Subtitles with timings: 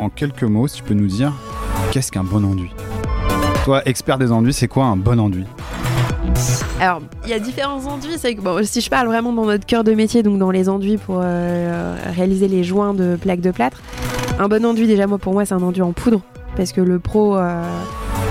[0.00, 1.32] En quelques mots, si tu peux nous dire,
[1.90, 2.70] qu'est-ce qu'un bon enduit?
[3.64, 5.46] Toi, expert des enduits, c'est quoi un bon enduit?
[6.80, 8.16] Alors, il y a différents enduits.
[8.16, 10.98] C'est que, si je parle vraiment dans notre cœur de métier, donc dans les enduits
[10.98, 13.80] pour euh, réaliser les joints de plaques de plâtre,
[14.38, 16.20] un bon enduit, déjà, moi, pour moi, c'est un enduit en poudre.
[16.56, 17.62] Parce que le pro, euh,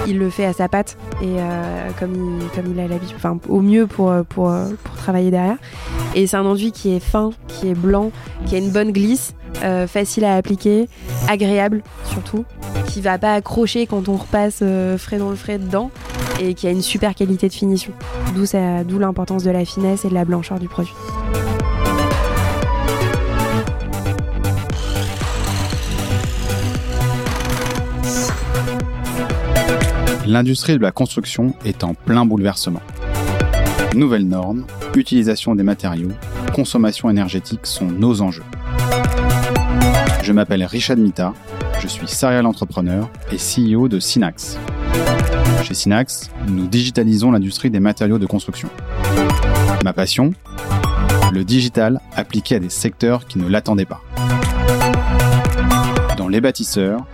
[0.08, 3.88] il le fait à sa patte et euh, comme, il, a l'habitude, enfin, au mieux
[3.88, 5.58] pour, pour, pour travailler derrière.
[6.16, 8.12] Et c'est un enduit qui est fin, qui est blanc,
[8.46, 9.34] qui a une bonne glisse.
[9.64, 10.90] Euh, facile à appliquer,
[11.30, 12.46] agréable surtout,
[12.88, 15.92] qui va pas accrocher quand on repasse euh, frais dans le frais dedans
[16.42, 17.94] et qui a une super qualité de finition.
[18.36, 20.94] D'où l'importance de la finesse et de la blancheur du produit.
[30.28, 32.82] L'industrie de la construction est en plein bouleversement.
[33.94, 36.10] Nouvelles normes, utilisation des matériaux,
[36.52, 38.44] consommation énergétique sont nos enjeux.
[40.24, 41.34] Je m'appelle Richard Mita,
[41.80, 44.58] je suis serial entrepreneur et CEO de Synax.
[45.64, 48.70] Chez Synax, nous digitalisons l'industrie des matériaux de construction.
[49.84, 50.34] Ma passion
[51.34, 54.02] Le digital appliqué à des secteurs qui ne l'attendaient pas.
[56.18, 57.06] Dans Les bâtisseurs,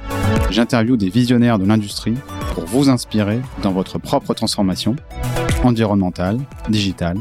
[0.50, 2.16] j'interviewe des visionnaires de l'industrie
[2.52, 4.95] pour vous inspirer dans votre propre transformation
[5.63, 7.17] environnementale, digitale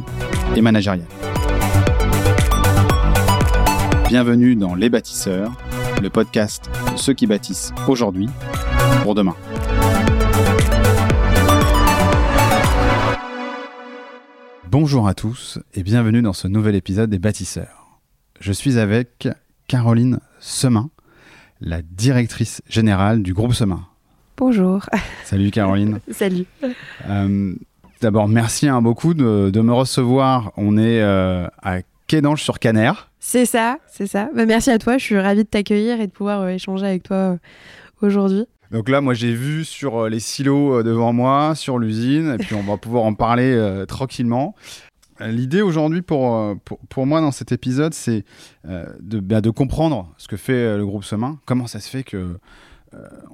[0.56, 1.06] et managériale.
[4.08, 5.52] Bienvenue dans Les bâtisseurs,
[6.02, 8.28] le podcast de ceux qui bâtissent aujourd'hui
[9.02, 9.36] pour demain.
[14.68, 18.00] Bonjour à tous et bienvenue dans ce nouvel épisode des bâtisseurs.
[18.40, 19.28] Je suis avec
[19.68, 20.90] Caroline Semin,
[21.60, 23.89] la directrice générale du groupe Semin.
[24.40, 24.86] Bonjour.
[25.24, 26.00] Salut Caroline.
[26.10, 26.46] Salut.
[27.06, 27.54] Euh,
[28.00, 30.52] D'abord, merci hein, beaucoup de, de, me recevoir.
[30.56, 32.92] On est euh, à Quédange sur Caner.
[33.18, 34.30] C'est ça, c'est ça.
[34.34, 37.02] Bah, merci à toi, je suis ravie de t'accueillir et de pouvoir euh, échanger avec
[37.02, 37.36] toi
[38.00, 38.46] aujourd'hui.
[38.70, 42.62] Donc là, moi, j'ai vu sur les silos devant moi, sur l'usine, et puis on
[42.62, 44.54] va pouvoir en parler tranquillement.
[45.20, 48.24] L'idée aujourd'hui pour, pour, pour, moi dans cet épisode, c'est
[48.64, 52.38] de, bah, de comprendre ce que fait le groupe Semin, comment ça se fait que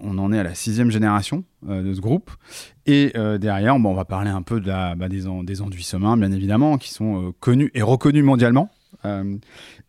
[0.01, 2.31] on en est à la sixième génération de ce groupe.
[2.87, 5.83] Et derrière, bon, on va parler un peu de la, bah, des, en, des enduits
[5.83, 8.71] Semin, bien évidemment, qui sont connus et reconnus mondialement.
[9.05, 9.37] Euh,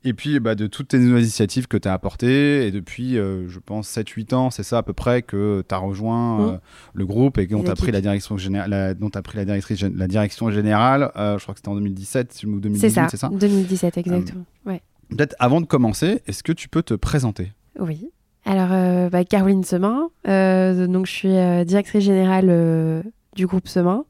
[0.03, 2.67] et puis bah, de toutes tes nouvelles initiatives que tu as apportées.
[2.67, 5.77] Et depuis, euh, je pense, 7-8 ans, c'est ça à peu près, que tu as
[5.77, 6.59] rejoint euh, mmh.
[6.93, 8.95] le groupe et dont tu as pris la direction générale.
[8.95, 11.11] dont as pris la, directrice, la direction générale.
[11.15, 13.29] je crois que c'était en 2017 ou 2018, c'est ça, ça?
[13.29, 14.45] 2017, exactement.
[14.65, 14.81] ouais.
[15.09, 17.53] Peut-être avant de commencer, est-ce que tu peux te présenter?
[17.79, 18.09] Oui.
[18.47, 23.03] Alors, bah, Caroline Semin, donc je suis directrice générale
[23.35, 24.05] du groupe Semin.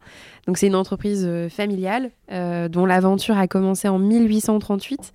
[0.47, 5.13] Donc c'est une entreprise euh, familiale euh, dont l'aventure a commencé en 1838.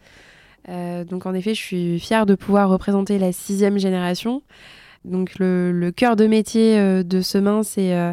[0.69, 4.43] Euh, donc en effet, je suis fière de pouvoir représenter la sixième génération.
[5.05, 8.13] Donc le, le cœur de métier euh, de Semin, c'est euh,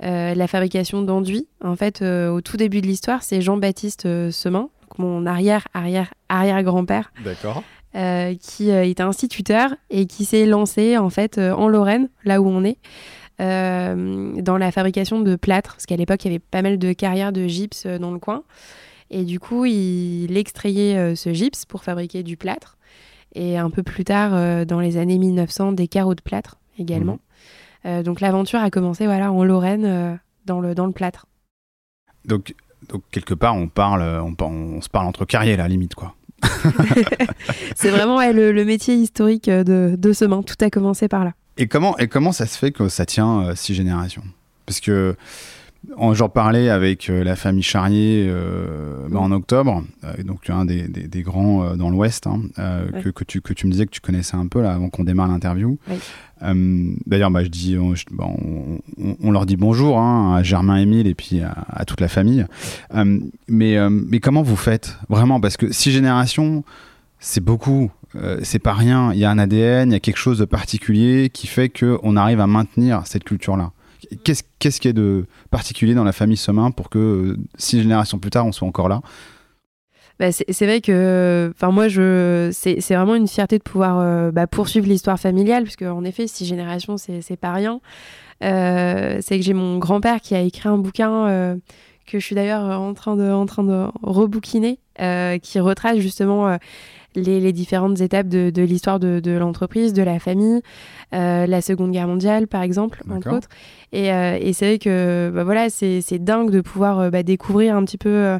[0.00, 1.48] la fabrication d'enduits.
[1.62, 4.68] En fait, au tout début de l'histoire, c'est Jean-Baptiste Semin,
[4.98, 7.12] mon arrière arrière arrière grand-père.
[7.24, 7.62] D'accord.
[7.96, 12.40] Euh, qui euh, était instituteur et qui s'est lancé en fait euh, en Lorraine, là
[12.40, 12.78] où on est,
[13.38, 17.32] dans la fabrication de plâtre, parce qu'à l'époque il y avait pas mal de carrières
[17.32, 18.42] de gypse dans le coin.
[19.10, 22.78] Et du coup, il extrayait ce gypse pour fabriquer du plâtre.
[23.34, 27.18] Et un peu plus tard, dans les années 1900, des carreaux de plâtre également.
[27.84, 28.02] Mmh.
[28.02, 31.26] donc l'aventure a commencé voilà, en Lorraine, dans, le, dans le plâtre.
[32.24, 32.54] Donc,
[32.88, 36.14] donc quelque part, on, parle, on, on se parle entre carrières, à la limite, quoi.
[37.76, 40.42] c'est vraiment le, métier historique de, de Semin.
[40.42, 41.32] Tout a commencé par là.
[41.56, 44.24] Et comment, et comment ça se fait que ça tient euh, six générations?
[44.66, 45.16] Parce que
[46.12, 50.88] j'en parlais avec euh, la famille Charrier euh, bah, en octobre, euh, donc un des,
[50.88, 53.02] des, des grands euh, dans l'Ouest, hein, ouais.
[53.02, 55.04] que, que, tu, que tu me disais que tu connaissais un peu là, avant qu'on
[55.04, 55.78] démarre l'interview.
[56.42, 58.80] D'ailleurs, bah, je dis, on, je, bah, on,
[59.22, 62.44] on, leur dit bonjour hein, à Germain Émile et puis à, à toute la famille.
[63.48, 65.40] mais, mais comment vous faites vraiment?
[65.40, 66.64] Parce que six générations,
[67.24, 67.90] c'est beaucoup.
[68.16, 69.12] Euh, c'est pas rien.
[69.12, 72.16] Il y a un ADN, il y a quelque chose de particulier qui fait qu'on
[72.16, 73.72] arrive à maintenir cette culture-là.
[74.24, 78.18] Qu'est-ce qu'est-ce qui est de particulier dans la famille Semin pour que euh, six générations
[78.18, 79.00] plus tard, on soit encore là?
[80.20, 84.46] Bah, c'est vrai que enfin moi je c'est vraiment une fierté de pouvoir euh, bah,
[84.46, 87.80] poursuivre l'histoire familiale puisque en effet six générations c'est pas rien.
[88.42, 91.58] Euh, c'est que j'ai mon grand-père qui a écrit un bouquin
[92.06, 94.78] que je suis d'ailleurs en train de, en train de rebouquiner,
[95.42, 96.58] qui retrace justement
[97.14, 100.60] les, différentes étapes de, l'histoire de, l'entreprise, de la famille,
[101.12, 103.48] la Seconde Guerre mondiale par exemple, entre autres.
[103.92, 108.38] Et, c'est vrai que bah, voilà, c'est dingue de pouvoir bah, découvrir un petit peu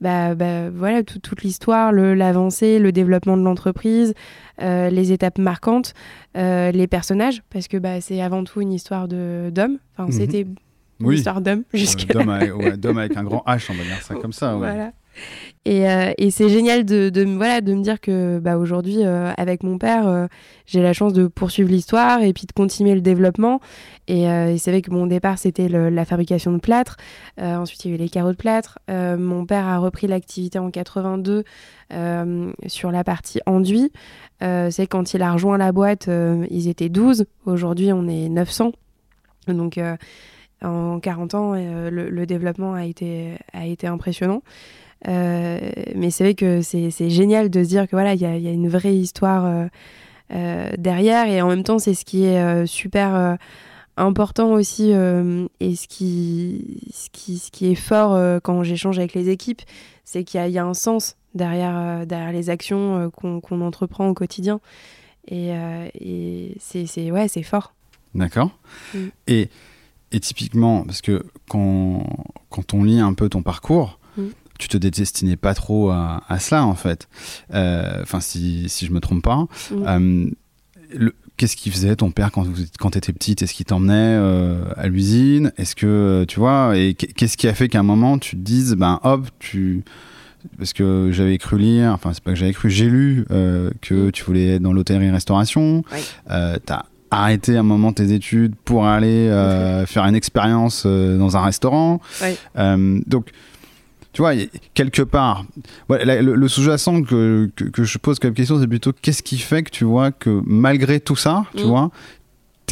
[0.00, 4.12] bah, bah, voilà, toute l'histoire, l'avancée, le, développement de l'entreprise,
[4.60, 5.94] euh, les étapes marquantes,
[6.36, 9.78] euh, les personnages, parce que bah, c'est avant tout une histoire d'hommes.
[9.96, 10.12] Enfin, mhm.
[10.12, 10.46] c'était
[11.00, 12.50] une histoire d'hommes euh, jusqu'à D'hommes avec,
[12.84, 14.54] avec, un grand H, on va dire ça comme ça.
[14.54, 14.92] Voilà.
[15.66, 19.62] Et, euh, et c'est génial de, voilà, de me dire que bah, aujourd'hui, euh, avec
[19.62, 20.26] mon père, euh,
[20.66, 23.60] j'ai la chance de poursuivre l'histoire et puis de continuer le développement.
[24.06, 24.26] Et,
[24.58, 26.98] c'est vrai que mon départ, c'était la fabrication de plâtre.
[27.38, 28.78] ensuite, il y a eu les carreaux de plâtre.
[28.88, 31.44] mon père a repris l'activité en 82
[32.66, 33.90] sur la partie enduit.
[34.42, 36.10] c'est quand il a rejoint la boîte,
[36.50, 37.24] ils étaient 12.
[37.46, 38.72] Aujourd'hui, on est 900.
[39.48, 39.80] Donc,
[40.62, 44.42] en 40 ans, le, le, développement a été, a été impressionnant.
[45.08, 45.58] Euh,
[45.94, 48.48] mais c'est vrai que c'est génial de se dire que voilà, il y a, y
[48.48, 49.66] a, une vraie histoire euh,
[50.32, 53.36] euh, derrière et en même temps, c'est ce qui est super
[53.96, 59.28] important aussi et ce qui, ce, qui, ce qui est fort quand j'échange avec les
[59.28, 59.62] équipes,
[60.04, 64.60] c'est qu'il y, y, a un sens derrière, derrière les actions qu'on entreprend au quotidien.
[65.28, 65.52] Et,
[66.00, 67.72] et c'est ouais, fort.
[68.14, 68.50] D'accord.
[68.94, 68.98] Mm.
[69.26, 69.48] Et,
[70.12, 72.06] et, typiquement, parce que quand,
[72.48, 73.98] quand on lit un peu ton parcours,
[74.58, 77.08] tu te destinais pas trop à, cela en fait.
[77.52, 79.46] Euh, enfin, si, si je me trompe pas.
[79.72, 80.30] Euh,
[81.36, 82.46] qu'est-ce qu'il faisait ton père quand,
[82.78, 83.42] quand tu étais petite?
[83.42, 85.52] Est-ce qu'il t'emmenait euh, à l'usine?
[85.58, 88.74] Est-ce que tu vois Et qu'est-ce qui a fait qu'à un moment tu te dises
[88.74, 89.82] ben hop tu
[90.58, 93.24] parce que j'avais cru lire, enfin c'est pas que j'avais cru, j'ai lu
[93.80, 95.82] que tu voulais être dans l'hôtellerie-restauration.
[95.90, 96.00] Oui.
[96.26, 99.28] t'as arrêté un moment tes études pour aller
[99.86, 102.00] faire une expérience dans un restaurant.
[102.22, 102.36] Oui.
[103.06, 103.30] donc
[104.14, 104.32] tu vois,
[104.74, 105.44] quelque part,
[105.90, 109.84] le, sous-jacent que, que, je pose comme question, c'est plutôt qu'est-ce qui fait que tu
[109.84, 111.66] vois que malgré tout ça, tu mm.
[111.66, 111.90] vois,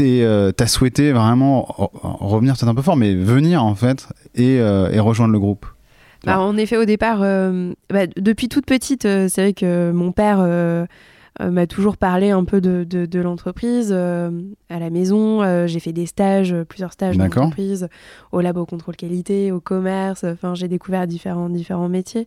[0.00, 4.06] euh, as souhaité vraiment revenir peut-être un peu fort, mais venir en fait
[4.37, 5.67] et, euh, et rejoindre le groupe
[6.25, 10.39] bah, En effet, au départ, euh, bah, depuis toute petite, c'est vrai que mon père
[11.40, 14.31] m'a toujours parlé un peu de, de, l'entreprise euh,
[14.69, 15.43] à la maison.
[15.43, 17.88] Euh, j'ai fait des stages, plusieurs stages d'entreprise,
[18.32, 20.25] au labo contrôle qualité, au commerce.
[20.25, 22.26] Enfin, j'ai découvert différents, différents métiers.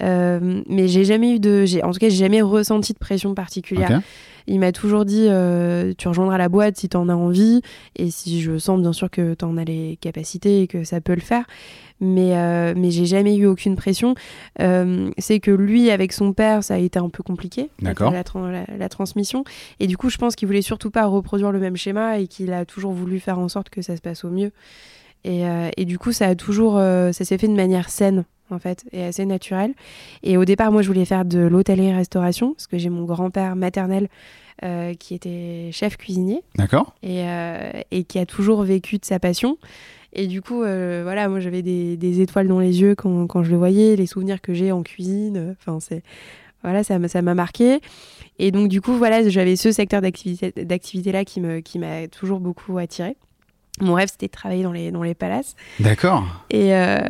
[0.00, 4.00] mais j'ai jamais eu de, en tout cas, j'ai jamais ressenti de pression particulière.
[4.46, 5.28] Il m'a toujours dit,
[5.98, 7.60] tu rejoindras la boîte si tu en as envie
[7.96, 11.00] et si je sens bien sûr que tu en as les capacités et que ça
[11.00, 11.44] peut le faire
[12.00, 14.14] mais, euh, mais j'ai jamais eu aucune pression.
[14.60, 17.94] Euh, c'est que lui, avec son père, ça a été un peu compliqué, la,
[18.78, 19.44] la, transmission.
[19.78, 22.52] Et du coup, je pense qu'il voulait surtout pas reproduire le même schéma et qu'il
[22.52, 24.52] a toujours voulu faire en sorte que ça se passe au mieux.
[25.24, 28.58] Et, euh, et du coup, ça a toujours, ça s'est fait de manière saine en
[28.58, 29.74] fait, et assez naturelle.
[30.22, 34.08] Et au départ, moi, je voulais faire de l'hôtellerie-restauration, parce que j'ai mon grand-père maternel
[34.98, 36.42] qui était chef cuisinier.
[36.56, 36.94] D'accord.
[37.02, 37.24] Et,
[37.90, 39.56] et, qui a toujours vécu de sa passion.
[40.12, 43.50] Et du coup, euh, voilà, moi j'avais des, étoiles dans les yeux quand, quand je
[43.50, 45.56] le voyais, les souvenirs que j'ai en cuisine.
[45.58, 46.02] Enfin, c'est
[46.62, 47.80] voilà, ça m'a marqué.
[48.38, 51.80] Et donc, du coup, voilà, j'avais ce secteur d'activité-là qui m'a qui
[52.10, 53.16] toujours beaucoup attiré.
[53.80, 55.54] Mon rêve, c'était de travailler dans les, dans les palaces.
[55.78, 56.24] D'accord.
[56.50, 57.00] Et, euh,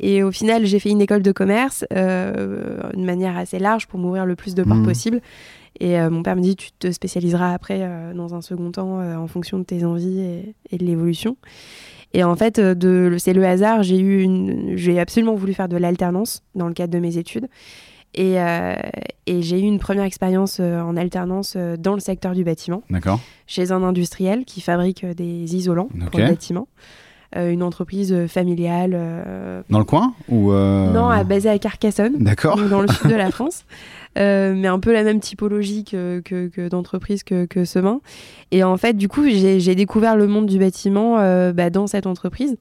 [0.00, 3.98] et au final, j'ai fait une école de commerce euh, de manière assez large pour
[3.98, 4.84] m'ouvrir le plus de portes mmh.
[4.86, 5.20] possible.
[5.80, 9.60] Et mon père me dit, tu te spécialiseras après, dans un second temps, en fonction
[9.60, 11.36] de tes envies et, et de l'évolution.
[12.14, 13.82] Et en fait, euh, de, c'est le hasard.
[13.82, 17.48] J'ai eu une, j'ai absolument voulu faire de l'alternance dans le cadre de mes études.
[18.14, 18.74] Et, euh,
[19.26, 22.82] et j'ai eu une première expérience euh, en alternance dans le secteur du bâtiment.
[22.90, 23.20] D'accord.
[23.46, 26.68] Chez un industriel qui fabrique des isolants pour le bâtiment.
[27.36, 28.92] une entreprise familiale.
[29.70, 32.18] Dans le coin ou Non, basée à Carcassonne.
[32.18, 32.56] D'accord.
[32.68, 33.64] Dans le sud de la France.
[34.18, 38.00] Euh, mais un peu la même typologie que, que, d'entreprise que, que Semin.
[38.50, 42.06] Et en fait, du coup, j'ai découvert le monde du bâtiment euh, bah, dans cette
[42.06, 42.56] entreprise.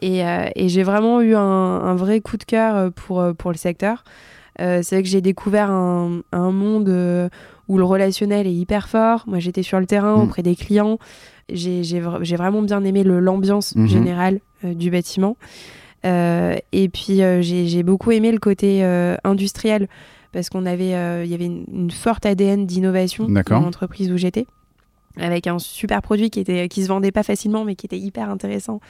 [0.00, 3.56] Et, euh, et j'ai vraiment eu un, un, vrai coup de cœur pour, pour le
[3.56, 4.04] secteur.
[4.60, 7.30] C'est vrai que j'ai découvert un, un monde
[7.68, 9.24] où le relationnel est hyper fort.
[9.26, 10.22] Moi, j'étais sur le terrain mm.
[10.22, 10.98] auprès des clients.
[11.50, 13.86] J'ai vraiment bien aimé l'ambiance mm-hmm.
[13.86, 15.36] générale du bâtiment.
[16.04, 18.84] et puis, j'ai beaucoup aimé le côté
[19.24, 19.88] industriel
[20.32, 24.46] parce qu'on avait, euh, il y avait une, forte ADN d'innovation dans l'entreprise où j'étais,
[25.16, 28.30] avec un super produit qui était, qui se vendait pas facilement, mais qui était hyper
[28.30, 28.80] intéressant.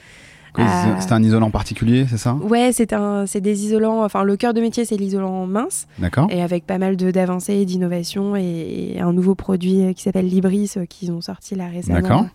[0.99, 2.35] C'était un isolant particulier, c'est ça?
[2.35, 4.03] Ouais, c'est un, c'est des isolants.
[4.03, 5.87] Enfin, le cœur de métier, c'est l'isolant mince.
[5.99, 6.27] D'accord.
[6.29, 11.11] Et avec pas mal d'avancées, d'innovations et, un nouveau produit qui s'appelle Libris, euh, qu'ils
[11.11, 12.27] ont sorti là récemment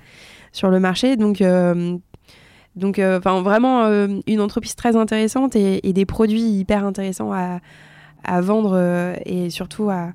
[0.53, 1.17] sur le marché.
[1.17, 1.99] Donc, euh,
[2.77, 7.61] Donc, euh, vraiment euh, une entreprise très intéressante et, et, des produits hyper intéressants à,
[8.23, 10.13] à vendre euh, et surtout à,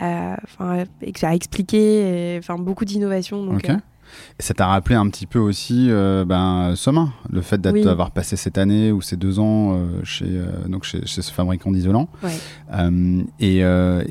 [0.00, 2.36] à, à expliquer.
[2.38, 3.44] Enfin, beaucoup d'innovation.
[3.44, 3.76] Donc, okay.
[4.38, 8.12] Et ça t'a rappelé un petit peu aussi euh, ben, Soma, le fait d'avoir oui.
[8.14, 11.70] passé cette année ou ces deux ans euh, chez, euh, donc chez, chez, ce fabricant
[11.70, 12.08] d'isolants.
[12.22, 12.30] Ouais.
[12.74, 13.58] Euh, et,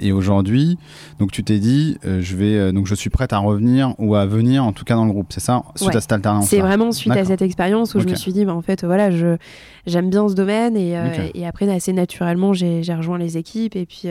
[0.06, 0.77] et aujourd'hui,
[1.20, 4.63] donc tu t'es dit, je vais, donc je suis prête à revenir ou à venir,
[4.63, 5.98] en tout cas dans le groupe, c'est ça, suite ouais.
[5.98, 6.48] à cette alternance.
[6.48, 8.08] C'est vraiment suite à cette expérience où okay.
[8.08, 9.38] je me suis dit, bah, en fait, voilà, je
[9.86, 11.32] j'aime bien ce domaine et, okay.
[11.34, 14.10] et après assez naturellement, j'ai rejoint les équipes et puis.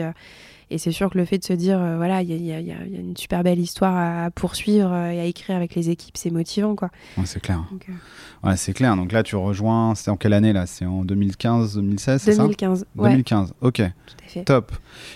[0.69, 2.71] Et c'est sûr que le fait de se dire, euh, voilà, il y, y, y,
[2.71, 6.29] a une super belle histoire à poursuivre euh, et à écrire avec les équipes, c'est
[6.29, 6.89] motivant, quoi.
[7.17, 7.63] Ouais, c'est clair.
[7.71, 8.47] Donc, euh...
[8.49, 8.97] ouais, c'est clair.
[8.97, 10.65] Donc là, tu rejoins, c'est en quelle année là?
[10.65, 12.41] C'est en 2015, 2016, c'est ça?
[12.41, 12.85] 2015.
[12.97, 13.11] Ouais.
[13.11, 13.53] 2015.
[13.61, 13.75] Ok.
[13.75, 14.43] Tout à fait.
[14.43, 14.73] Top.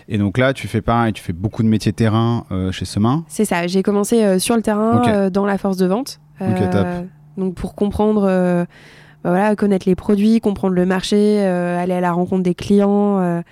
[0.07, 3.25] Et donc là, tu fais pareil, tu fais beaucoup de métiers terrain euh, chez Semain.
[3.27, 3.67] C'est ça.
[3.67, 5.31] J'ai commencé sur le terrain, okay.
[5.31, 6.21] dans la force de vente.
[6.39, 6.87] ok, top.
[7.37, 8.65] Donc pour comprendre.
[9.23, 13.43] Bah voilà, connaître les produits, comprendre le marché, aller à la rencontre des clients,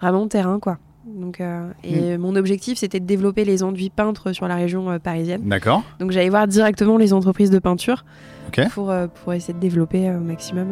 [0.00, 0.78] vraiment terrain quoi.
[1.16, 2.20] Donc, euh, et mmh.
[2.20, 5.42] mon objectif, c'était de développer les enduits peintres sur la région euh, parisienne.
[5.44, 5.82] D'accord.
[6.00, 8.04] Donc j'allais voir directement les entreprises de peinture
[8.48, 8.66] okay.
[8.72, 10.68] pour, euh, pour essayer de développer au maximum.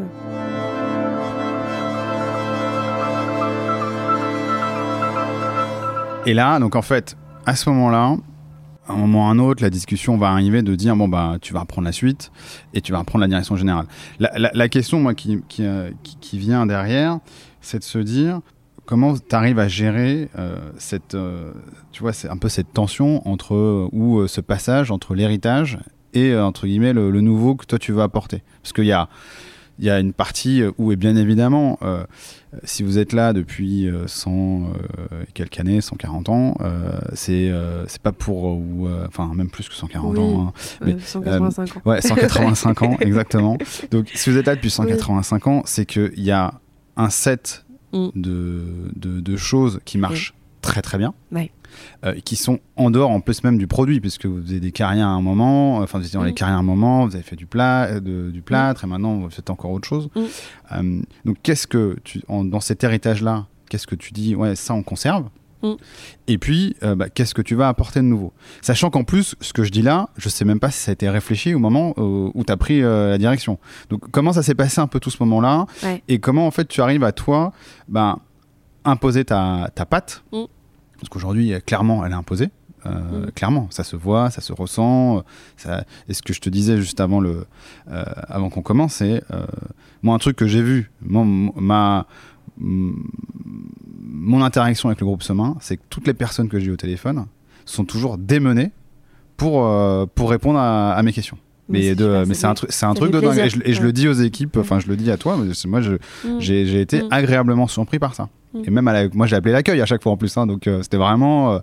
[6.27, 7.17] Et là, donc en fait,
[7.47, 8.17] à ce moment-là,
[8.89, 11.37] à un moment ou à un autre, la discussion va arriver de dire bon bah
[11.41, 12.31] tu vas reprendre la suite
[12.75, 13.87] et tu vas reprendre la direction générale.
[14.19, 15.65] La, la, la question moi qui, qui,
[16.03, 17.19] qui, qui vient derrière,
[17.61, 18.41] c'est de se dire
[18.87, 21.53] comment tu arrives à gérer euh, cette, euh,
[21.93, 25.79] tu vois, c'est un peu cette tension entre euh, ou ce passage entre l'héritage
[26.15, 29.09] et entre guillemets le, le, nouveau que toi tu veux apporter, parce qu'il y a
[29.79, 31.79] il y a une partie où, et bien évidemment,
[32.65, 36.57] si vous êtes là depuis 100 euh, quelques années, 140 ans,
[37.13, 37.53] c'est
[37.87, 40.47] c'est pas pour, ou enfin même plus que 140 oui, ans.
[40.49, 41.81] Hein, mais, 185 ans.
[41.85, 43.59] Ouais, 185 ans, exactement.
[43.91, 45.53] Donc si vous êtes là depuis 185 oui.
[45.53, 46.55] ans, c'est qu'il y a
[46.97, 47.66] un set
[47.97, 48.11] mm.
[48.15, 48.63] de,
[48.97, 50.43] de, de, choses qui marchent oui.
[50.63, 51.15] très très bien.
[51.33, 51.51] Ouais.
[52.05, 55.09] Euh, qui sont en dehors en plus même du produit puisque vous faisiez des carrières
[55.09, 56.29] à un moment enfin vous étiez dans Mm.
[56.29, 59.17] les carrières à un moment vous avez fait du plat de, du plâtre et maintenant
[59.17, 60.21] vous faites encore autre chose Mm.
[60.73, 64.55] euh, donc qu'est-ce que tu en, dans cet héritage là qu'est-ce que tu dis ouais
[64.57, 65.29] ça on conserve
[65.63, 65.73] Mm.
[66.29, 68.33] et puis euh, bah, qu'est-ce que tu vas apporter de nouveau?
[68.61, 70.93] Sachant qu'en plus ce que je dis là je sais même pas si ça a
[70.93, 73.59] été réfléchi au moment où, où tu as pris euh, la direction
[73.89, 76.03] donc comment ça s'est passé un peu tout ce moment là ouais.
[76.09, 77.53] et comment en fait tu arrives à toi
[77.89, 78.19] bah,
[78.85, 80.23] imposer ta, ta patte?
[80.33, 80.45] Mm.
[80.99, 82.51] parce qu'aujourd'hui, clairement, elle est imposée.
[82.87, 83.31] Euh, Mm.
[83.33, 85.25] Clairement, ça se voit, ça se ressent.
[85.57, 85.85] Ça...
[86.09, 87.47] Et ce que je te disais juste avant, le,
[87.91, 89.47] euh, avant qu'on commence, c'est euh,
[90.03, 91.25] moi un truc que j'ai vu, mon,
[91.57, 92.07] ma,
[92.59, 97.27] mon interaction avec le groupe Semain, c'est que toutes les personnes que j'ai au téléphone
[97.65, 98.71] sont toujours démenées
[99.37, 101.39] pour, euh, pour répondre à, à mes questions.
[101.69, 103.39] Mais, de, mais c'est un truc, c'est un truc de dingue.
[103.39, 103.87] Et je, et je ouais.
[103.87, 105.37] le dis aux équipes, enfin, je le dis à toi.
[105.67, 105.95] Moi, je,
[106.25, 106.39] Mm.
[106.39, 107.09] j'ai été Mm.
[107.11, 108.29] agréablement surpris par ça.
[108.55, 108.59] Mm.
[108.67, 110.37] Et même, à la, moi, j'ai appelé l'accueil à chaque fois en plus.
[110.37, 111.59] Hein, donc, euh, c'était vraiment euh,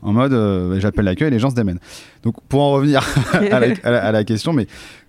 [0.00, 1.80] en mode, euh, j'appelle l'accueil et les gens se démènent.
[2.22, 4.66] Donc, pour en revenir à, la, à, la, à, la, question, mais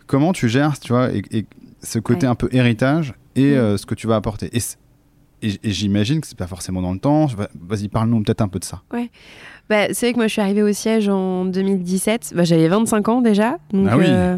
[0.08, 1.46] comment tu gères, tu vois, et, et
[1.82, 2.32] ce côté Ouais.
[2.32, 4.50] un peu héritage et ce que tu vas apporter?
[4.56, 4.60] Et,
[5.43, 7.27] et, et j'imagine que c'est pas forcément dans le temps.
[7.62, 8.81] Vas-y, parle-nous peut-être un peu de ça.
[8.93, 9.12] Ouais.
[9.69, 12.33] Bah, c'est vrai que moi, je suis arrivée au siège en 2017.
[12.35, 13.57] Bah, J'avais 25 ans déjà.
[13.71, 14.05] Donc, ah oui.
[14.07, 14.38] euh,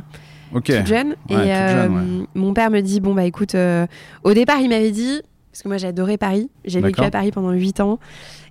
[0.53, 0.79] okay.
[0.79, 1.09] toute jeune.
[1.09, 2.27] Ouais, et toute euh, jeune, ouais.
[2.35, 3.88] mon père me dit bon bah écoute, euh,
[4.24, 5.21] au départ il m'avait dit
[5.51, 7.97] parce que moi j'ai adoré Paris, j'ai vécu à Paris pendant 8 ans,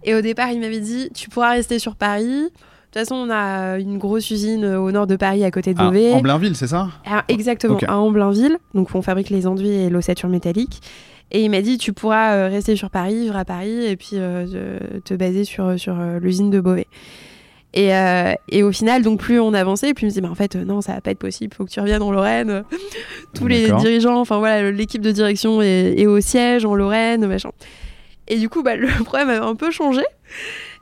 [0.04, 2.24] et au départ il m'avait dit tu pourras rester sur Paris.
[2.94, 5.78] De toute façon, on a une grosse usine au nord de Paris, à côté de
[5.80, 6.12] Beauvais.
[6.12, 6.90] Ah, en Blainville, c'est ça?
[7.04, 7.86] Alors, Exactement, okay.
[7.86, 8.56] à Amblainville.
[8.72, 10.80] Donc, on fabrique les enduits et l'ossature métallique.
[11.30, 14.10] Et il m'a dit, tu pourras euh, rester sur Paris, vivre à Paris, et puis
[14.14, 16.86] euh, te baser sur, sur euh, l'usine de Beauvais.
[17.74, 20.36] Et, euh, et, au final, donc plus on avançait, plus il me disait, mais en
[20.36, 22.62] fait, non, ça va pas être possible, faut que tu reviennes en Lorraine.
[23.34, 27.50] Tous les dirigeants, enfin voilà, l'équipe de direction est, est, au siège en Lorraine, machin.
[28.28, 30.04] Et du coup, bah, le problème avait un peu changé.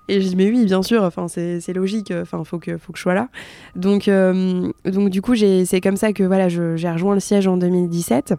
[0.08, 2.98] Et je dis, mais oui, bien sûr, enfin, c'est logique, enfin, faut que, faut que
[2.98, 3.28] je sois là.
[3.74, 7.56] Donc, euh, donc du coup, c'est comme ça que voilà, j'ai rejoint le siège en
[7.56, 8.34] 2017.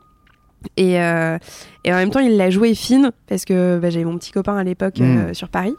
[0.77, 1.37] Et, euh,
[1.83, 4.55] et, en même temps, il l'a joué fine parce que bah, j'avais mon petit copain
[4.55, 5.03] à l'époque mmh.
[5.03, 5.75] euh, sur Paris,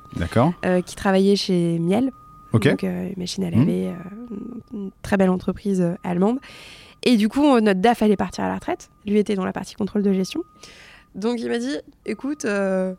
[0.65, 2.11] euh, qui travaillait chez Miel,
[2.53, 2.71] okay.
[2.71, 2.87] donc
[3.17, 4.75] machine à laver, mmh.
[4.75, 6.39] une très belle entreprise allemande.
[7.03, 8.91] Et du coup, notre DAF allait partir à la retraite.
[9.07, 10.43] Lui était dans la partie contrôle de gestion.
[11.15, 11.77] Donc il m'a dit,
[12.07, 12.95] écoute, je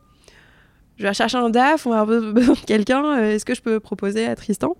[0.99, 3.17] vais chercher un DAF, on va avoir besoin de quelqu'un.
[3.17, 4.75] Est-ce que je peux proposer à Tristan?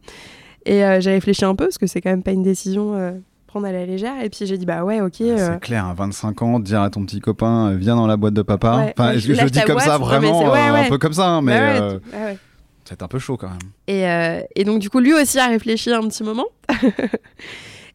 [0.68, 3.22] Et j'ai réfléchi un peu parce que c'est quand même pas une décision
[3.56, 4.22] prendre à la légère.
[4.22, 5.14] Et puis j'ai dit, bah ouais, ok.
[5.22, 8.18] Ah, c'est clair, à 25 ans, dire à ton petit copain, euh, viens dans la
[8.18, 8.78] boîte de papa.
[8.78, 10.86] Ouais, enfin, je, je dis comme boîte, ça, vraiment, ouais, ouais.
[10.86, 12.38] un peu comme ça, hein, mais bah euh, ouais,
[12.84, 13.58] c'est un peu chaud quand même.
[13.88, 16.48] Et, euh, et, donc, du coup, lui aussi a réfléchi un petit moment.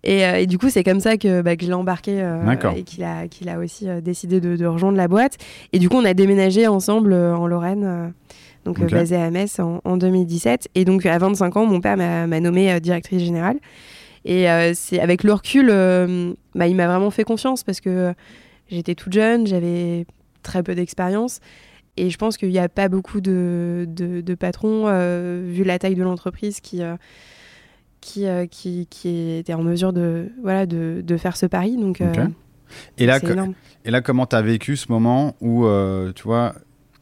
[0.02, 2.56] Et, euh, et du coup, c'est comme ça que, bah, que je l'ai embarqué euh,
[2.74, 5.36] et qu'il a, qu'il a aussi euh, décidé de, de rejoindre la boîte.
[5.74, 8.08] Et du coup, on a déménagé ensemble euh, en Lorraine, euh,
[8.64, 8.92] donc euh, Ok.
[8.92, 10.68] basé à Metz en, en 2017.
[10.74, 13.58] Et donc, à 25 ans, mon père m'a nommée euh, directrice générale.
[14.24, 18.12] Et euh, c'est avec le recul, euh, bah, il m'a vraiment fait confiance parce que
[18.68, 20.06] j'étais toute jeune, j'avais
[20.42, 21.40] très peu d'expérience.
[21.96, 25.78] Et je pense qu'il n'y a pas beaucoup de, de, de patrons, euh, vu la
[25.78, 26.82] taille de l'entreprise, qui,
[28.00, 31.76] qui, qui, qui étaient en mesure de, voilà, de, de faire ce pari.
[31.76, 32.00] Donc.
[32.98, 33.18] Et là,
[33.84, 35.66] et là, comment tu as vécu ce moment où,
[36.14, 36.54] tu vois,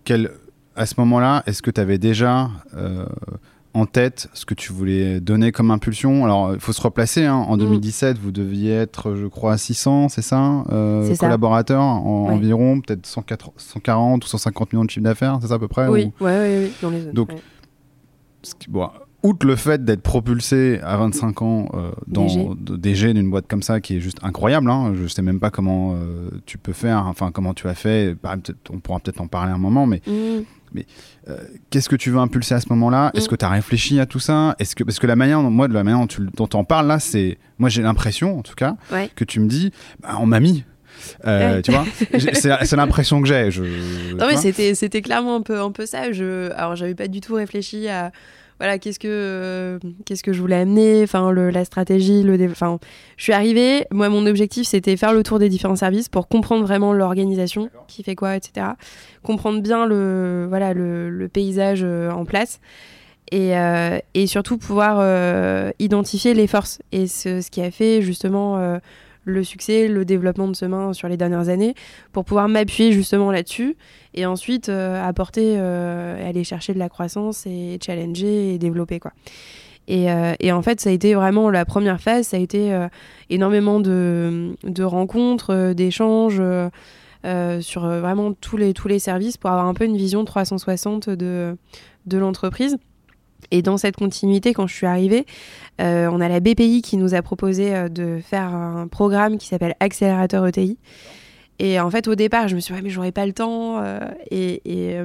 [0.05, 0.31] quel,
[0.75, 2.49] à ce moment-là, est-ce que tu avais déjà
[3.75, 7.25] en tête ce que tu voulais donner comme impulsion Alors, il faut se replacer.
[7.27, 7.35] hein.
[7.49, 7.61] En Mm.
[7.61, 11.15] 2017, vous deviez être, je crois, 600, c'est ça, euh.
[11.17, 12.35] Collaborateurs, en- Ouais.
[12.35, 15.87] environ, peut-être 104 140 ou 150 millions de chiffre d'affaires, c'est ça à peu près
[15.89, 17.13] Oui, ou- ouais, ouais, oui, dans les zones.
[17.13, 17.43] Donc, ouais.
[18.43, 18.89] ce qui- bon,
[19.23, 22.27] outre le fait d'être propulsé à 25 ans euh, dans
[22.59, 23.13] DG.
[23.13, 26.31] d'une boîte comme ça qui est juste incroyable, hein, je sais même pas comment euh,
[26.47, 28.37] tu peux faire, enfin comment tu as fait, bah,
[28.73, 30.45] on pourra peut-être en parler un moment, mais Mmh.
[31.71, 33.11] Qu'est-ce que tu veux impulser à ce moment-là?
[33.15, 33.31] Est-ce Mm.
[33.31, 34.55] que tu as réfléchi à tout ça?
[34.59, 36.65] Est-ce que parce que la manière, dont- moi de la manière dont tu dont t'en
[36.65, 39.11] parles là, c'est moi j'ai l'impression en tout cas Ouais.
[39.15, 40.65] que tu me dis, bah, on m'a mis.
[41.27, 41.63] Euh, Ouais.
[41.63, 41.85] Tu vois,
[42.35, 43.51] c'est l'impression que j'ai.
[44.19, 46.11] Non mais c'était c'était clairement un peu un peu ça.
[46.13, 48.11] Je alors j'avais pas du tout réfléchi à
[48.59, 51.03] voilà qu'est-ce que euh, qu'est-ce que je voulais amener.
[51.03, 52.79] Enfin la stratégie, le enfin
[53.17, 53.87] je suis arrivée.
[53.91, 58.03] Moi mon objectif c'était faire le tour des différents services pour comprendre vraiment l'organisation, qui
[58.03, 58.67] fait quoi, etc.
[59.23, 62.61] Comprendre bien le voilà le, le paysage euh, en place.
[63.31, 65.05] Et, euh, et surtout pouvoir
[65.79, 68.79] identifier les forces et ce, ce qui a fait justement
[69.29, 71.75] le succès, le développement de ce main sur les dernières années,
[72.13, 73.77] pour pouvoir m'appuyer justement là-dessus
[74.15, 79.13] et ensuite euh, apporter, euh, aller chercher de la croissance et challenger et développer quoi.
[79.87, 82.77] Et, euh, et en fait, ça a été vraiment la première phase, ça a été
[83.31, 86.43] énormément de, de rencontres, d'échanges
[87.61, 91.57] sur vraiment tous les, tous les services pour avoir un peu une vision 360 de,
[92.07, 92.77] de l'entreprise.
[93.51, 95.27] Et dans cette continuité, quand je suis arrivée,
[95.81, 99.47] euh, on a la BPI qui nous a proposé euh, de faire un programme qui
[99.47, 100.79] s'appelle Accélérateur ETI.
[101.59, 103.83] Et en fait, au départ, je me suis dit, ouais, mais j'aurais pas le temps.
[103.83, 104.01] euh,
[104.31, 104.99] et et,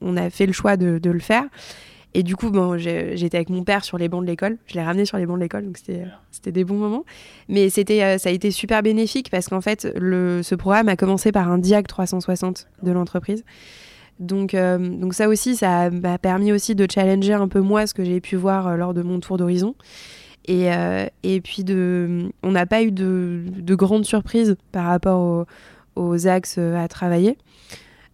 [0.00, 1.44] on a fait le choix de, de le faire.
[2.12, 4.58] Et du coup, bon, j'étais avec mon père sur les bancs de l'école.
[4.66, 7.04] Je l'ai ramené sur les bancs de l'école, donc c'était des bons moments.
[7.48, 11.32] Mais c'était ça a été super bénéfique parce qu'en fait, le, ce programme a commencé
[11.32, 13.44] par un diag 360 de l'entreprise.
[14.20, 17.94] Donc, euh, donc ça aussi, ça m'a permis aussi de challenger un peu moi ce
[17.94, 19.74] que j'ai pu voir euh, lors de mon tour d'horizon.
[20.46, 25.20] Et, euh, et puis, de, on n'a pas eu de, de grandes surprises par rapport
[25.20, 25.46] aux,
[25.96, 27.38] aux axes à travailler.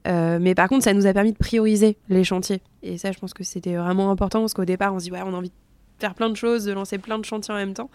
[0.07, 2.63] Mais par contre, ça nous a permis de prioriser les chantiers.
[2.83, 5.21] Et ça, je pense que c'était vraiment important parce qu'au départ, on se dit, ouais,
[5.25, 5.55] on a envie de
[5.99, 7.91] faire plein de choses, de lancer plein de chantiers en même temps.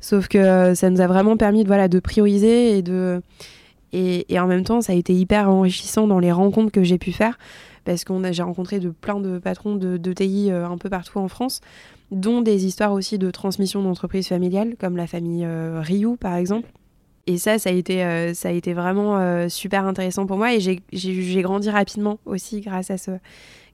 [0.00, 3.22] Sauf que ça nous a vraiment permis de, voilà, de prioriser et de.
[3.92, 7.12] Et, en même temps, ça a été hyper enrichissant dans les rencontres que j'ai pu
[7.12, 7.38] faire
[7.84, 11.18] parce que j'ai rencontré de plein de patrons de, de TI euh, un peu partout
[11.18, 11.62] en France,
[12.10, 15.82] dont des histoires aussi de transmission d'entreprises familiales, comme la famille euh,
[16.20, 16.68] par exemple.
[17.28, 20.54] Et ça, ça a été, euh, ça a été vraiment euh, super intéressant pour moi
[20.54, 23.10] et j'ai grandi rapidement aussi grâce à, ce,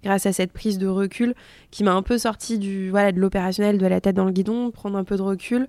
[0.03, 1.35] grâce à cette prise de recul
[1.71, 4.73] qui m'a un peu sorti du, voilà, de l'opérationnel, de la tête dans le guidon,
[4.73, 5.69] prendre un peu de recul.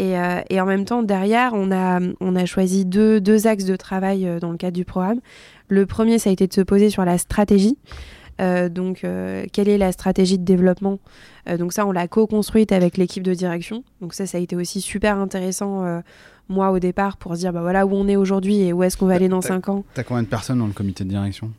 [0.00, 3.66] Et, euh, et en même temps, derrière, on a, on a choisi deux, deux axes
[3.66, 5.20] de travail euh, dans le cadre du programme.
[5.68, 7.76] Le premier, ça a été de se poser sur la stratégie.
[8.40, 9.04] Euh, donc,
[9.52, 10.98] quelle est la stratégie de développement?
[11.58, 13.84] Donc ça, on l'a co-construite avec l'équipe de direction.
[14.00, 16.00] Donc ça, ça a été aussi super intéressant,
[16.48, 18.96] moi, au départ, pour se dire, bah voilà où on est aujourd'hui et où est-ce
[18.96, 19.84] qu'on va aller dans T'as- 5 ans.
[19.92, 21.50] T'as combien de personnes dans le comité de direction?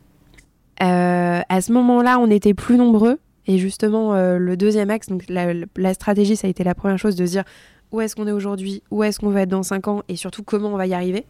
[0.79, 3.19] À ce moment-là, on était plus nombreux.
[3.47, 7.15] Et justement, le deuxième axe, donc la, la stratégie, ça a été la première chose
[7.15, 7.43] de se dire
[7.91, 10.43] où est-ce qu'on est aujourd'hui, où est-ce qu'on va être dans 5 ans et surtout
[10.43, 11.25] comment on va y arriver.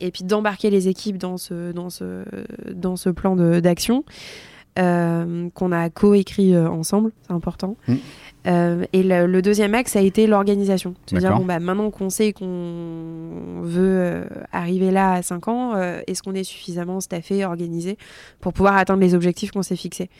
[0.00, 2.24] Et puis d'embarquer les équipes dans ce, dans ce,
[2.72, 4.04] dans ce plan d'action
[4.78, 7.76] euh, qu'on a coécrit euh, ensemble, c'est important.
[7.86, 7.94] Mm.
[8.46, 10.94] Euh, et le, le deuxième axe, ça a été l'organisation.
[11.06, 11.38] Se dire, D'accord.
[11.38, 16.22] bon, bah, maintenant qu'on sait qu'on veut euh, arriver là à 5 ans, euh, est-ce
[16.22, 17.96] qu'on est suffisamment staffé, organisé
[18.40, 20.10] pour pouvoir atteindre les objectifs qu'on s'est fixés?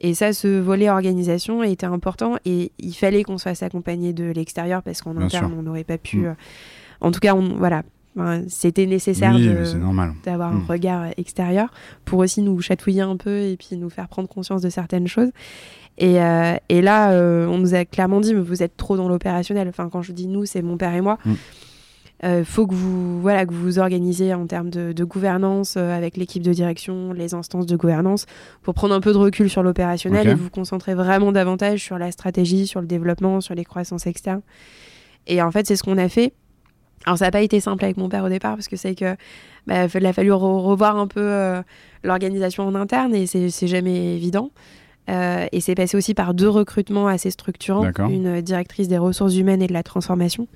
[0.00, 4.24] Et ça, ce volet organisation était important et il fallait qu'on se fasse accompagner de
[4.24, 5.58] l'extérieur parce qu'en interne, sûr.
[5.58, 6.18] on n'aurait pas pu.
[6.18, 6.36] Mm.
[7.02, 7.82] en tout cas, on, voilà,
[8.48, 9.46] c'était nécessaire Oui,
[10.24, 10.56] d'avoir Mm.
[10.56, 11.68] un regard extérieur
[12.06, 15.30] pour aussi nous chatouiller un peu et puis nous faire prendre conscience de certaines choses.
[15.98, 19.08] Et, euh, et là, euh, on nous a clairement dit, mais vous êtes trop dans
[19.08, 19.68] l'opérationnel.
[19.68, 21.18] Enfin, quand je dis nous, c'est mon père et moi.
[21.24, 21.32] Mm.
[22.24, 26.16] Euh, faut que vous voilà que vous vous organisez en termes de, de gouvernance avec
[26.16, 28.24] l'équipe de direction, les instances de gouvernance,
[28.62, 32.10] pour prendre un peu de recul sur l'opérationnel et vous concentrer vraiment davantage sur la
[32.10, 34.40] stratégie, sur le développement, sur les croissances externes.
[35.26, 36.32] Et en fait, c'est ce qu'on a fait.
[37.04, 39.16] Alors, ça n'a pas été simple avec mon père au départ, parce que c'est que
[39.66, 41.62] bah, il a fallu revoir un peu euh,
[42.02, 44.50] l'organisation en interne, et c'est jamais évident.
[45.08, 49.62] Euh, et c'est passé aussi par deux recrutements assez structurants, une directrice des ressources humaines
[49.62, 50.48] et de la transformation.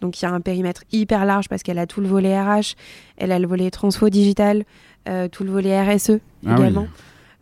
[0.00, 2.74] Donc il y a un périmètre hyper large parce qu'elle a tout le volet RH,
[3.16, 4.64] elle a le volet transfo digital,
[5.08, 6.86] euh, tout le volet RSE ah également.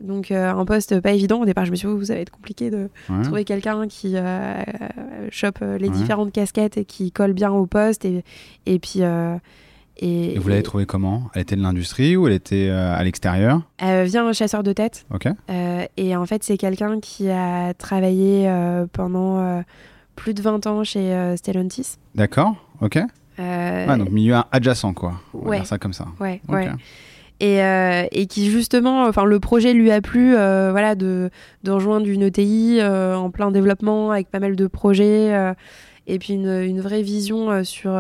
[0.00, 1.40] Donc euh, un poste pas évident.
[1.40, 2.88] Au départ, je me suis dit, oh, ça va être compliqué de
[3.24, 4.16] trouver quelqu'un qui
[5.30, 8.04] chope les différentes casquettes et qui colle bien au poste.
[8.04, 8.24] Et,
[8.66, 9.02] et puis...
[10.00, 11.24] Et, vous l'avez trouvé comment?
[11.34, 13.62] Elle était de l'industrie ou elle était à l'extérieur?
[13.78, 15.06] Elle vient un chasseur de tête.
[15.12, 15.28] Ok.
[15.96, 18.48] et en fait, c'est quelqu'un qui a travaillé
[18.92, 19.62] pendant
[20.14, 21.96] plus de 20 ans chez Stellantis.
[22.14, 22.98] D'accord, ok.
[23.38, 25.14] donc milieu adjacent, quoi.
[25.34, 26.06] On va dire ça comme ça.
[26.20, 26.68] Ouais, ouais
[27.40, 31.30] et, euh, et, qui justement, enfin le projet lui a plu, euh, voilà, de,
[31.62, 35.32] de, rejoindre une ETI euh, en plein développement avec pas mal de projets
[36.06, 37.92] et puis une, une vraie vision sur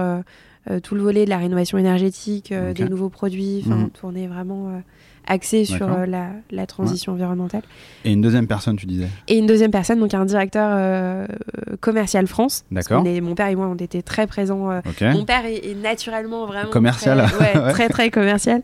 [0.82, 3.90] tout le volet de la rénovation énergétique, des nouveaux produits, enfin mmh.
[3.90, 4.82] tourner vraiment
[5.26, 7.62] axé sur la, la, transition environnementale.
[8.04, 11.26] Et une deuxième personne, tu disais Et une deuxième personne, donc un directeur
[11.80, 12.64] commercial France.
[12.70, 13.04] D'accord.
[13.04, 14.80] Mon père et moi, on était très présents.
[15.00, 18.62] Mon père est, naturellement vraiment commercial, très, ouais, très très commercial.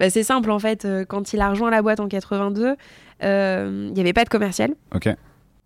[0.00, 0.86] Bah, c'est simple en fait.
[0.86, 2.74] Euh, quand il a rejoint la boîte en 82,
[3.22, 4.70] euh, il n'y avait pas de commercial.
[4.94, 5.08] Ok.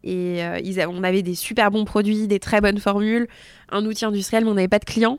[0.03, 3.29] Et euh, on avait des super bons produits, des très bonnes formules,
[3.71, 5.19] un outil industriel, mais on n'avait pas de clients.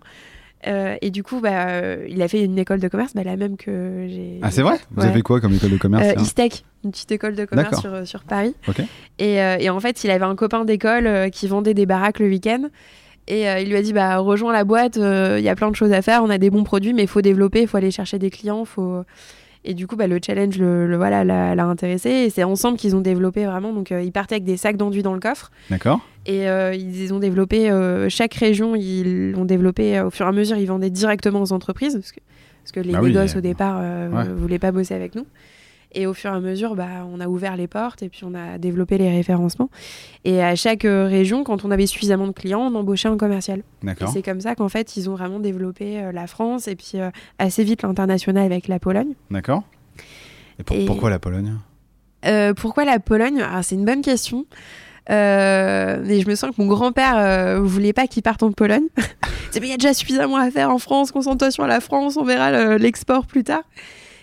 [0.66, 4.08] Et du coup, bah, il a fait une école de commerce, bah, la même que
[4.08, 4.40] j'ai.
[4.42, 7.36] Ah, c'est vrai Vous avez quoi comme école de commerce euh, ISTEC, une petite école
[7.36, 8.56] de commerce sur, sur, Paris.
[9.20, 12.70] Et, et, en fait, il avait un copain d'école qui vendait des baraques le week-end.
[13.28, 15.72] Et euh, il lui a dit bah rejoins la boîte, il euh, y a plein
[15.72, 17.78] de choses à faire, on a des bons produits, mais il faut développer, il faut
[17.78, 19.04] aller chercher des clients, faut
[19.68, 23.02] et du coup bah, le challenge le, voilà l'a intéressé et c'est ensemble qu'ils ont
[23.02, 25.50] développé vraiment donc euh, ils partaient avec des sacs d'enduit dans le coffre.
[25.72, 26.02] D'accord.
[26.26, 27.70] Et ils ont développé
[28.10, 31.94] chaque région ils l'ont développé au fur et à mesure ils vendaient directement aux entreprises
[31.94, 32.20] parce que
[32.64, 35.26] parce que les bah au départ ne voulaient pas bosser avec nous.
[35.96, 38.36] Et au fur et à mesure, bah, on a ouvert les portes et puis on
[38.36, 39.70] a développé les référencements.
[40.26, 43.64] Et à chaque euh, région, quand on avait suffisamment de clients, on embauchait un commercial.
[43.88, 46.92] Et c'est comme ça qu'en fait, ils ont vraiment développé euh, la France et puis
[46.96, 47.10] euh,
[47.40, 49.14] assez vite l'international avec la Pologne.
[49.32, 49.64] D'accord.
[50.70, 51.54] Et, pourquoi la Pologne?
[52.58, 53.42] Pourquoi la Pologne?
[53.42, 54.46] Ah, C'est une bonne question.
[55.10, 58.88] Mais je me sens que mon grand-père ne voulait pas qu'il parte en Pologne.
[59.56, 62.78] il y a déjà suffisamment à faire en France, concentre-toi sur la France, on verra
[62.78, 63.64] l'export plus tard.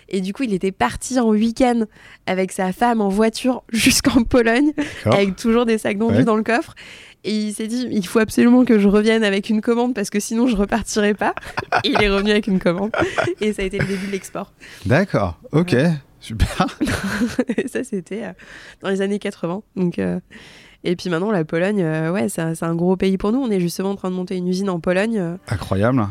[0.09, 1.85] Et du coup, il était parti en week-end
[2.27, 4.71] avec sa femme en voiture jusqu'en Pologne,
[5.05, 6.75] avec toujours des sacs d'enduit dans le coffre.
[7.25, 10.19] Et il s'est dit, il faut absolument que je revienne avec une commande parce que
[10.19, 11.33] sinon je repartirai pas.
[11.83, 12.91] et il est revenu avec une commande.
[13.39, 14.51] Et ça a été le début de l'export.
[14.85, 15.73] D'accord, ok,
[16.19, 16.67] super.
[17.57, 18.33] et ça, c'était euh,
[18.81, 19.63] dans les années 80.
[19.77, 20.19] Donc, euh,
[20.85, 23.39] Et puis maintenant, la Pologne, euh, ouais, c'est un, gros pays pour nous.
[23.39, 25.37] On est justement en train de monter une usine en Pologne.
[25.47, 26.05] Incroyable.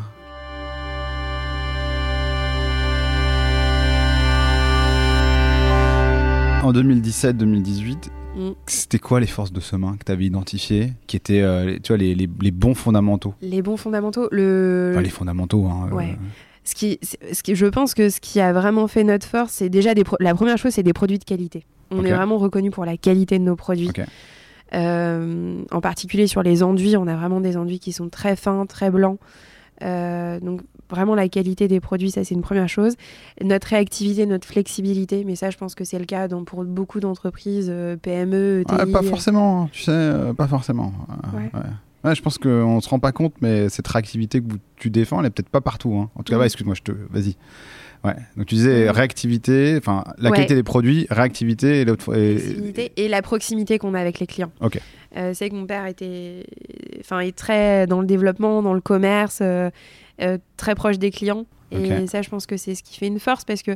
[6.63, 8.51] En 2017-2018, mm.
[8.67, 11.89] c'était quoi les forces de ce main que tu avais identifiées, qui étaient euh, tu
[11.89, 13.35] vois, les, les, bons fondamentaux?
[13.43, 14.97] Les bons fondamentaux le...
[15.03, 15.67] les fondamentaux.
[15.67, 15.95] Hein, euh.
[15.95, 16.17] ouais.
[16.65, 19.69] Ce qui, ce qui, je pense que ce qui a vraiment fait notre force, c'est
[19.69, 21.67] déjà des la première chose, c'est des produits de qualité.
[21.91, 23.91] On est vraiment reconnu pour la qualité de nos produits.
[24.73, 28.91] En particulier sur les enduits, on a vraiment des enduits qui sont très fins, très
[28.91, 29.19] blancs.
[29.81, 30.61] donc
[30.93, 32.95] vraiment la qualité des produits, ça c'est une première chose.
[33.43, 37.01] Notre réactivité, notre flexibilité, mais ça je pense que c'est le cas dans, pour beaucoup
[37.01, 40.93] d'entreprises, euh, PME, pas forcément, tu sais, euh, pas forcément.
[42.05, 42.15] Ouais.
[42.15, 45.27] je pense qu'on ne se rend pas compte, mais cette réactivité que tu défends, elle
[45.27, 45.95] est peut-être pas partout.
[45.95, 46.11] Hein.
[46.15, 46.45] En tout cas, mm.
[46.45, 46.93] excuse-moi, je te...
[47.11, 47.37] vas-y.
[48.05, 48.17] Ouais.
[48.37, 52.93] Donc tu disais réactivité, enfin la qualité des produits, réactivité et l'autre et...
[52.97, 54.53] et la proximité qu'on a avec les clients.
[54.61, 54.81] Ok.
[55.17, 56.47] Euh, c'est que mon père était,
[57.01, 59.43] enfin, est très dans le développement, dans le commerce.
[60.21, 61.47] Euh, très proche des clients.
[61.71, 63.71] Et ça, je pense que c'est ce qui fait une force parce que,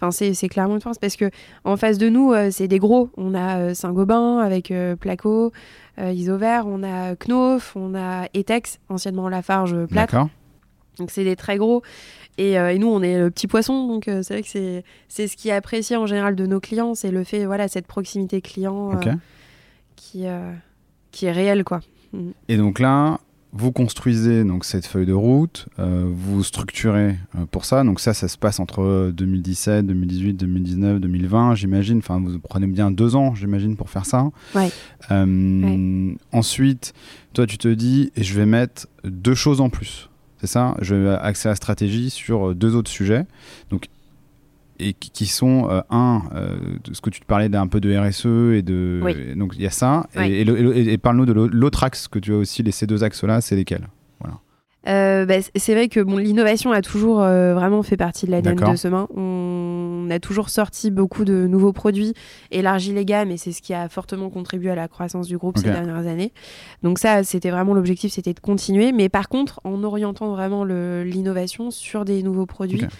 [0.00, 1.30] enfin, c'est clairement une force parce que
[1.64, 3.10] en face de nous, euh, c'est des gros.
[3.18, 5.52] On a euh, Saint-Gobain avec Placo,
[5.98, 10.28] Isover, on a Knof, on a Etex, anciennement Lafarge Plâtre.
[10.98, 11.82] Donc c'est des très gros.
[12.38, 15.52] Et, nous, on est le petit poisson, donc c'est vrai que c'est ce qui est
[15.52, 18.98] apprécié en général de nos clients, c'est le fait, voilà, cette proximité client
[19.96, 20.24] qui,
[21.10, 21.80] qui est réelle, quoi.
[22.12, 22.30] Mm.
[22.48, 23.20] Et donc là,
[23.52, 27.84] vous construisez donc cette feuille de route, euh, vous structurez euh, pour ça.
[27.84, 31.98] Donc ça, ça se passe entre 2017, 2018, 2019, 2020, j'imagine.
[31.98, 34.30] Enfin, vous prenez bien deux ans, j'imagine, pour faire ça.
[35.10, 36.94] Euh, ensuite,
[37.34, 40.08] toi, tu te dis, et je vais mettre deux choses en plus.
[40.42, 43.26] C'est ça Je vais axer la stratégie sur deux autres sujets.
[43.70, 43.86] Donc
[44.80, 46.56] et qui, sont euh, un euh,
[46.90, 49.00] ce que tu te parlais d'un peu de RSE et de
[49.36, 50.08] donc il y a ça.
[50.16, 53.54] Et, parle-nous de l'autre axe que tu as aussi les ces deux axes là c'est
[53.54, 53.86] lesquels?
[54.88, 58.56] Euh, bah, c'est vrai que bon, l'innovation a toujours euh, vraiment fait partie de l'ADN
[58.56, 59.06] de Semain.
[59.14, 62.14] On a toujours sorti beaucoup de nouveaux produits,
[62.50, 65.58] élargi les gammes, et c'est ce qui a fortement contribué à la croissance du groupe
[65.58, 66.32] ces dernières années.
[66.82, 68.92] Donc ça, c'était vraiment l'objectif, c'était de continuer.
[68.92, 72.90] Mais par contre, en orientant vraiment l'innovation sur des nouveaux produits Ok.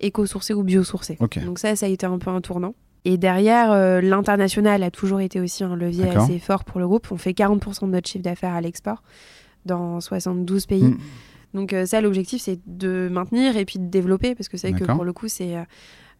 [0.00, 1.18] éco-sourcés ou biosourcés.
[1.44, 2.74] Donc ça, ça a été un peu un tournant.
[3.06, 7.10] Et derrière, euh, l'international a toujours été aussi un levier assez fort pour le groupe.
[7.10, 9.02] On fait 40% de notre chiffre d'affaires à l'export
[9.64, 10.82] dans 72 pays.
[10.82, 10.98] Mm.
[11.54, 14.84] Donc euh, ça, l'objectif, c'est de maintenir et puis de développer, parce que c'est que
[14.84, 15.56] pour le coup, c'est...
[15.56, 15.62] euh,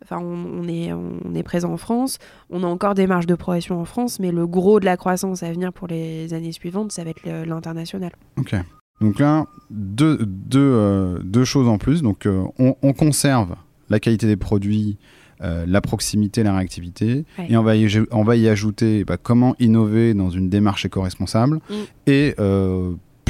[0.03, 2.17] Enfin, on, on est, on est présent en France,
[2.49, 5.43] on a encore des marges de progression en France, mais le gros de la croissance
[5.43, 8.11] à venir pour les années suivantes, ça va être l'international.
[8.39, 8.55] Ok.
[9.03, 12.01] Donc là, deux, deux, euh, deux choses en plus.
[12.01, 13.57] Donc, euh, on, on conserve
[13.91, 14.97] la qualité des produits,
[15.43, 17.49] euh, la proximité, la réactivité, Ouais.
[17.51, 21.61] et on va y, on va y ajouter bah, comment innover dans une démarche éco-responsable
[21.69, 21.75] Mm.
[22.07, 22.35] et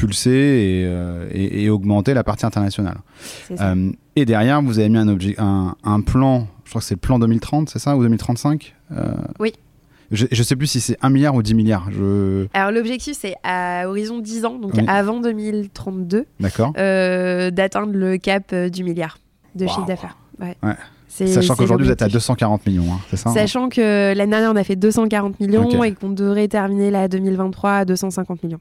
[0.01, 2.99] pulser et, euh, et- et augmenter la partie internationale.
[3.61, 6.95] Euh, et derrière, vous avez mis un, objet, un, un plan, je crois que c'est
[6.95, 9.53] le plan 2030, c'est ça, ou 2035 Euh, Oui.
[10.13, 11.89] Je, je sais plus si c'est 1 milliard ou 10 milliards.
[11.93, 12.47] Je...
[12.53, 14.85] Alors l'objectif, c'est à horizon 10 ans, donc Oui.
[14.89, 16.73] avant 2032, D'accord.
[16.79, 19.19] euh, d'atteindre le cap du milliard
[19.55, 20.17] de chiffre d'affaires.
[20.41, 20.57] Ouais.
[20.65, 20.75] Ouais.
[21.07, 22.27] C'est- Sachant qu'aujourd'hui, vous êtes à l'objectif.
[22.29, 25.85] 240 millions, hein, c'est ça hein Sachant que l'année dernière, on a fait 240 millions
[25.85, 28.61] et qu'on devrait terminer là 2023 à 250 millions.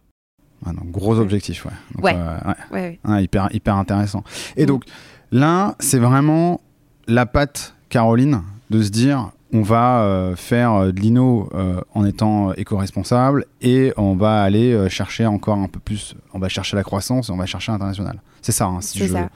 [0.65, 1.71] Ah, gros objectif, ouais.
[1.95, 2.15] Donc, Ouais.
[2.15, 2.99] euh, ouais.
[3.05, 4.23] Ouais, hyper, hyper intéressant.
[4.57, 4.67] Et Mm.
[4.67, 4.83] donc,
[5.31, 6.59] là, c'est vraiment
[7.07, 12.05] la patte Caroline de se dire on va euh, faire euh, de l'INO euh, en
[12.05, 16.83] étant éco-responsable et on va aller chercher encore un peu plus, on va chercher la
[16.83, 18.21] croissance et on va chercher l'international.
[18.43, 19.29] C'est ça, hein, si je ça.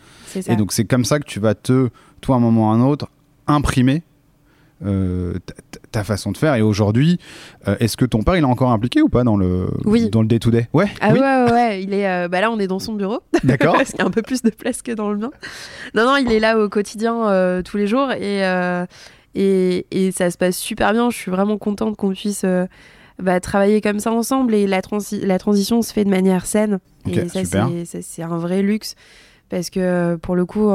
[0.48, 1.90] Et donc, c'est comme ça que tu vas te,
[2.22, 3.08] toi, à un moment ou à un autre,
[3.48, 4.04] imprimer
[5.94, 6.56] ta- façon de faire.
[6.56, 7.18] Et aujourd'hui,
[7.68, 10.10] euh, est-ce que ton père, il est encore impliqué ou pas dans le, Oui.
[10.10, 12.08] dans le day-to-day Ouais, Ah oui, ouais, ouais, ouais, il est.
[12.10, 13.22] euh, bah là, on est dans son bureau.
[13.46, 13.74] d'accord.
[13.78, 15.32] parce qu'il y a un peu plus de place que dans le mien.
[15.96, 18.42] Non, non, il est là au quotidien euh, tous les jours et,
[19.36, 21.10] et, et ça se passe super bien.
[21.10, 22.46] Je suis vraiment contente qu'on puisse
[23.22, 26.80] bah, travailler comme ça ensemble et la, transi- la transition se fait de manière saine.
[27.06, 27.42] Ok, et ça,
[28.02, 28.96] c'est- un vrai luxe
[29.50, 30.72] parce que pour le coup,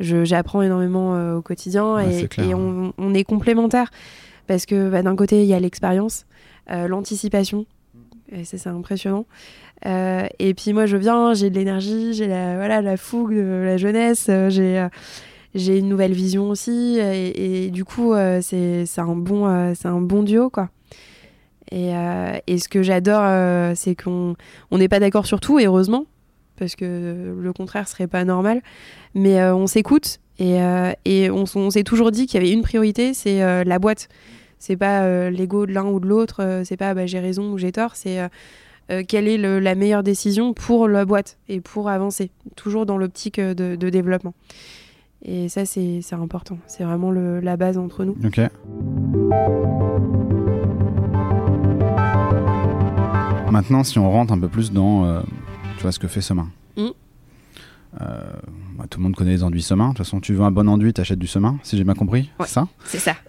[0.00, 3.90] j'apprends énormément au quotidien Ouais, et on, on est complémentaires
[4.46, 6.26] parce que bah, d'un côté, il y a l'expérience,
[6.70, 7.66] euh, l'anticipation.
[8.32, 9.26] Et ça, c'est impressionnant.
[9.86, 13.62] Euh, et puis moi, je viens, j'ai de l'énergie, j'ai la, voilà, la fougue de
[13.64, 14.86] la jeunesse, euh, j'ai,
[15.54, 16.98] j'ai une nouvelle vision aussi.
[16.98, 20.70] Et, et du coup, euh, c'est, un bon, euh, un bon duo, quoi.
[21.70, 23.24] Et, euh, et ce que j'adore,
[23.76, 24.36] c'est qu'on
[24.70, 26.06] on n'est pas d'accord sur tout, et heureusement,
[26.56, 28.62] parce que le contraire serait pas normal.
[29.14, 33.14] Mais on s'écoute, et, euh, et on, s'est toujours dit qu'il y avait une priorité,
[33.14, 34.08] c'est euh, la boîte.
[34.58, 37.58] C'est pas euh, l'ego de l'un ou de l'autre, c'est pas bah, j'ai raison ou
[37.58, 38.18] j'ai tort, c'est
[39.08, 43.40] quelle est le- la meilleure décision pour la boîte et pour avancer, toujours dans l'optique
[43.40, 44.34] de, de développement.
[45.22, 46.58] Et ça, c'est important.
[46.66, 48.16] C'est vraiment le- la base entre nous.
[48.24, 48.40] Ok.
[53.50, 55.20] Maintenant, si on rentre un peu plus dans euh,
[55.76, 56.48] tu vois, ce que fait Semin.
[56.76, 56.88] Mm.
[58.00, 58.20] Euh,
[58.76, 59.84] bah, tout le monde connaît les enduits Semin.
[59.84, 62.30] De toute façon, tu veux un bon enduit, t'achètes du Semin, si j'ai bien compris.
[62.40, 62.46] Ouais.
[62.46, 63.14] C'est ça C'est ça.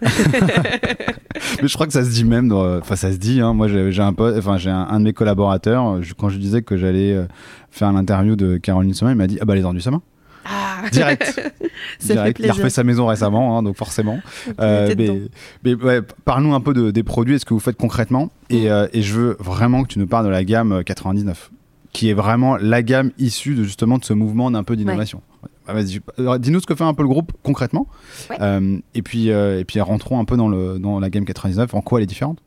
[1.62, 2.48] Mais je crois que ça se dit même.
[2.48, 3.40] dans- Enfin, ça se dit.
[3.40, 3.52] hein.
[3.54, 6.02] Moi, j'ai un, pote- enfin, j'ai un, un de mes collaborateurs.
[6.02, 7.26] je- quand je disais que j'allais euh,
[7.70, 10.02] faire l'interview de Caroline Semin, il m'a dit Ah bah, les enduits Semin.
[10.48, 11.40] Ah Direct.
[12.00, 12.38] Direct.
[12.42, 14.20] Il a refait sa maison récemment, hein, donc forcément.
[14.60, 15.18] Euh, mais dedans.
[15.64, 18.30] mais ouais, parle-nous un peu de- des produits et ce que vous faites concrètement.
[18.50, 18.66] Et, Mm.
[18.70, 21.50] euh, et je veux vraiment que tu nous parles de la gamme euh, 99,
[21.96, 25.22] qui est vraiment la gamme issue de justement de ce mouvement d'un peu d'innovation.
[25.66, 25.72] Ah,
[26.18, 27.86] alors, dis-nous ce que fait un peu le groupe concrètement.
[28.28, 28.36] Ouais.
[28.42, 31.72] Euh, et, puis, euh, et puis rentrons un peu dans, le, dans la gamme 99,
[31.72, 32.38] en quoi elle est différente?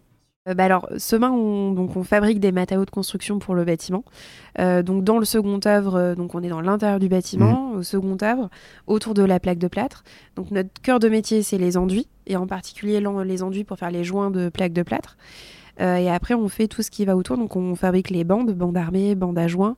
[0.48, 4.04] Euh, bah alors, Semain, on, donc on fabrique des matériaux de construction pour le bâtiment.
[4.60, 8.18] Euh, donc dans le second œuvre, donc on est dans l'intérieur du bâtiment, au second
[8.22, 8.52] œuvre,
[8.86, 10.04] autour de la plaque de plâtre.
[10.36, 13.90] Donc notre cœur de métier, c'est les enduits, et en particulier les enduits pour faire
[13.90, 15.18] les joints de plaques de plâtre.
[15.82, 17.38] Euh, et après, on fait tout ce qui va autour.
[17.38, 19.78] Donc on fabrique les bandes, bandes armées, bandes à joints,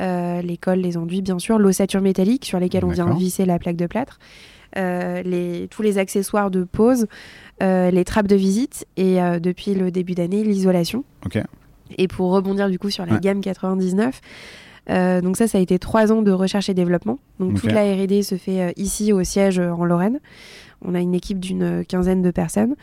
[0.00, 3.58] euh, les cols, les enduits, bien sûr, l'ossature métallique sur lesquelles on vient visser la
[3.58, 4.18] plaque de plâtre.
[4.78, 7.06] euh, les, tous les accessoires de pose,
[7.62, 11.04] euh, les trappes de visite et euh, depuis le début d'année, l'isolation.
[11.26, 11.38] Ok.
[11.98, 13.20] Et pour rebondir du coup sur la Ouais.
[13.20, 14.20] gamme 99,
[14.88, 17.18] euh, donc ça, ça a été trois ans de recherche et développement.
[17.38, 20.20] Donc toute la R&D se fait ici au siège en Lorraine.
[20.84, 22.74] On a une équipe d'une quinzaine de personnes.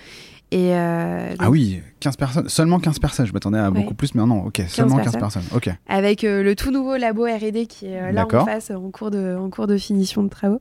[0.52, 3.28] Et euh, Ah oui, 15 personnes, seulement 15 personnes.
[3.28, 3.82] Je m'attendais à Ouais.
[3.82, 5.44] beaucoup plus, mais non, ok, seulement 15 personnes.
[5.44, 5.44] personnes.
[5.56, 5.70] Ok.
[5.88, 9.12] avec euh, le tout nouveau labo R&D qui est euh, là en face, en cours,
[9.12, 10.60] de, en cours de finition de travaux.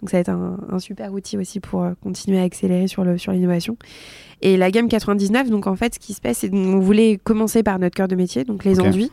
[0.00, 3.76] Donc ça va être un, un super outil aussi pour continuer à accélérer sur l'innovation.
[4.40, 7.62] Et la gamme 99, donc en fait, ce qui se passe, c'est qu'on voulait commencer
[7.62, 9.10] par notre cœur de métier, donc les enduits.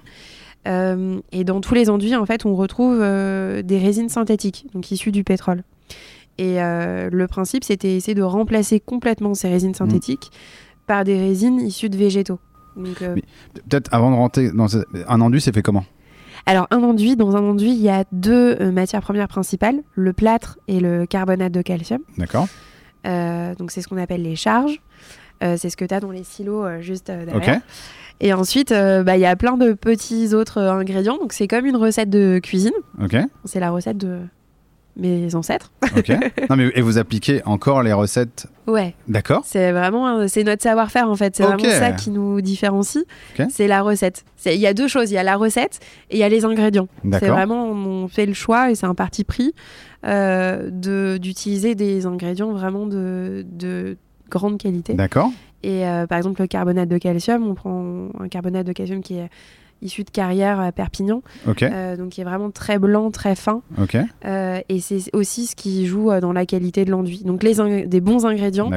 [0.67, 4.89] Euh, et dans tous les enduits, en fait, on retrouve euh, des résines synthétiques, donc
[4.91, 5.63] issues du pétrole.
[6.37, 10.31] Et euh, le principe, c'était essayer de remplacer complètement ces résines synthétiques
[10.87, 12.39] par des résines issues de végétaux.
[12.77, 13.15] Euh,
[13.69, 15.85] Peut-être avant de rentrer dans ce- un enduit, c'est fait comment?
[16.45, 20.11] Alors, un enduit, dans un enduit, il y a deux euh, matières premières principales, le
[20.11, 22.01] plâtre et le carbonate de calcium.
[22.17, 22.47] D'accord.
[23.05, 24.81] Donc, c'est ce qu'on appelle les charges.
[25.41, 27.59] C'est ce que tu as dans les silos juste derrière.
[28.21, 31.17] Et ensuite, euh, bah, il y a plein de petits autres euh, ingrédients.
[31.17, 32.71] Donc, c'est comme une recette de cuisine.
[33.03, 33.17] Ok.
[33.43, 34.19] C'est la recette de
[34.95, 35.71] mes ancêtres.
[35.97, 36.09] Ok.
[36.49, 38.47] non mais et vous appliquez encore les recettes.
[38.67, 39.43] Ouais, D'accord.
[39.45, 41.35] c'est vraiment euh, c'est notre savoir-faire en fait.
[41.35, 41.59] C'est Ok.
[41.61, 43.03] vraiment ça qui nous différencie.
[43.49, 44.23] C'est la recette.
[44.45, 45.11] Il y a deux choses.
[45.11, 45.79] Il y a la recette
[46.09, 46.87] et il y a les ingrédients.
[47.19, 49.53] C'est vraiment, on fait le choix et c'est un parti pris
[50.05, 53.97] euh, de- d'utiliser des ingrédients vraiment de, de
[54.29, 54.93] grande qualité.
[54.95, 55.31] D'accord.
[55.63, 59.15] Et euh, par exemple, le carbonate de calcium, on prend un carbonate de calcium qui
[59.17, 59.29] est
[59.83, 63.61] issu de carrière à Perpignan, euh, donc qui est vraiment très blanc, très fin.
[64.25, 67.23] Euh, et c'est aussi ce qui joue euh, dans la qualité de l'enduit.
[67.23, 68.69] Donc les des bons ingrédients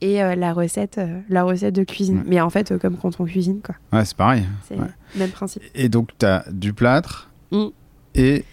[0.00, 2.18] et la recette, la recette de cuisine.
[2.18, 2.24] Ouais.
[2.26, 3.74] Mais en fait, comme quand on cuisine, quoi.
[3.92, 4.44] Ouais, c'est pareil.
[4.68, 4.86] C'est Ouais.
[5.16, 5.62] même principe.
[5.74, 7.66] Et donc tu as du plâtre Mm.
[8.14, 8.44] et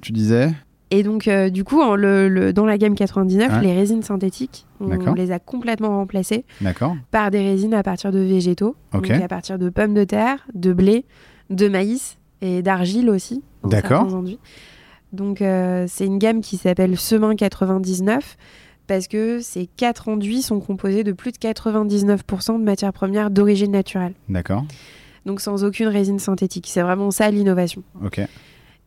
[0.00, 0.52] tu disais
[0.92, 3.60] Et donc, euh, du coup, en le, le- dans la gamme 99, Ouais.
[3.62, 6.44] les résines synthétiques, on les a complètement remplacées
[7.12, 8.74] par des résines à partir de végétaux.
[8.92, 11.04] Donc, à partir de pommes de terre, de blé,
[11.50, 13.42] de maïs et d'argile aussi.
[13.64, 14.08] D'accord.
[15.12, 18.36] Donc, euh, c'est une gamme qui s'appelle Semin 99
[18.86, 23.72] parce que ces quatre enduits sont composés de plus de 99% de matières premières d'origine
[23.72, 24.14] naturelle.
[24.28, 24.64] D'accord.
[25.26, 26.66] Donc, sans aucune résine synthétique.
[26.68, 27.82] C'est vraiment ça l'innovation.
[28.04, 28.20] Ok.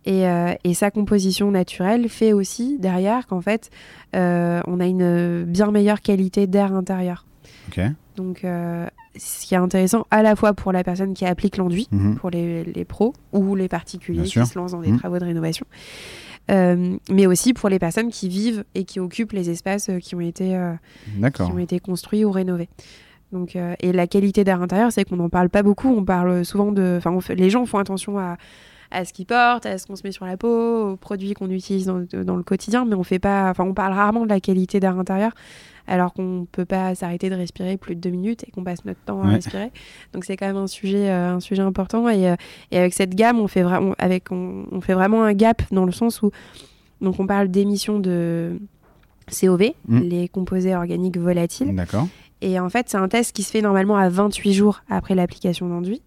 [0.06, 3.70] Et, euh, et sa composition naturelle fait aussi derrière qu'en fait,
[4.16, 7.26] euh, on a une bien meilleure qualité d'air intérieur.
[8.16, 11.88] Donc, euh, ce qui est intéressant à la fois pour la personne qui applique l'enduit,
[11.92, 12.16] Mhm.
[12.16, 15.00] pour les, les pros ou les particuliers qui se lancent dans des Mhm.
[15.00, 15.66] travaux de rénovation,
[16.52, 20.14] Euh, mais aussi pour les personnes qui vivent et qui occupent les espaces euh, qui
[20.14, 20.74] ont été, euh,
[21.46, 22.68] qui ont été construits ou rénovés.
[23.32, 25.88] Donc, et la qualité d'air intérieur, c'est qu'on n'en parle pas beaucoup.
[25.88, 26.96] On parle souvent de.
[27.04, 28.38] Enfin, les gens font attention à,
[28.92, 31.50] à ce qu'ils portent, à ce qu'on se met sur la peau, aux produits qu'on
[31.50, 33.50] utilise dans, dans le quotidien, mais on fait pas.
[33.50, 35.32] Enfin, on parle rarement de la qualité d'air intérieur,
[35.88, 39.00] alors qu'on peut pas s'arrêter de respirer plus de deux minutes et qu'on passe notre
[39.02, 39.72] temps à respirer.
[40.14, 42.08] Donc, c'est quand même un sujet, euh, un sujet important.
[42.10, 42.36] Et, euh,
[42.72, 45.86] et avec cette gamme, on fait vraiment, avec, on, on fait vraiment un gap dans
[45.86, 46.32] le sens où,
[47.02, 48.58] donc, on parle d'émissions de
[49.42, 50.00] COV, Mm.
[50.00, 51.76] les composés organiques volatiles.
[51.76, 52.08] D'accord.
[52.42, 55.68] Et en fait, c'est un test qui se fait normalement à 28 jours après l'application
[55.70, 56.02] d'enduit.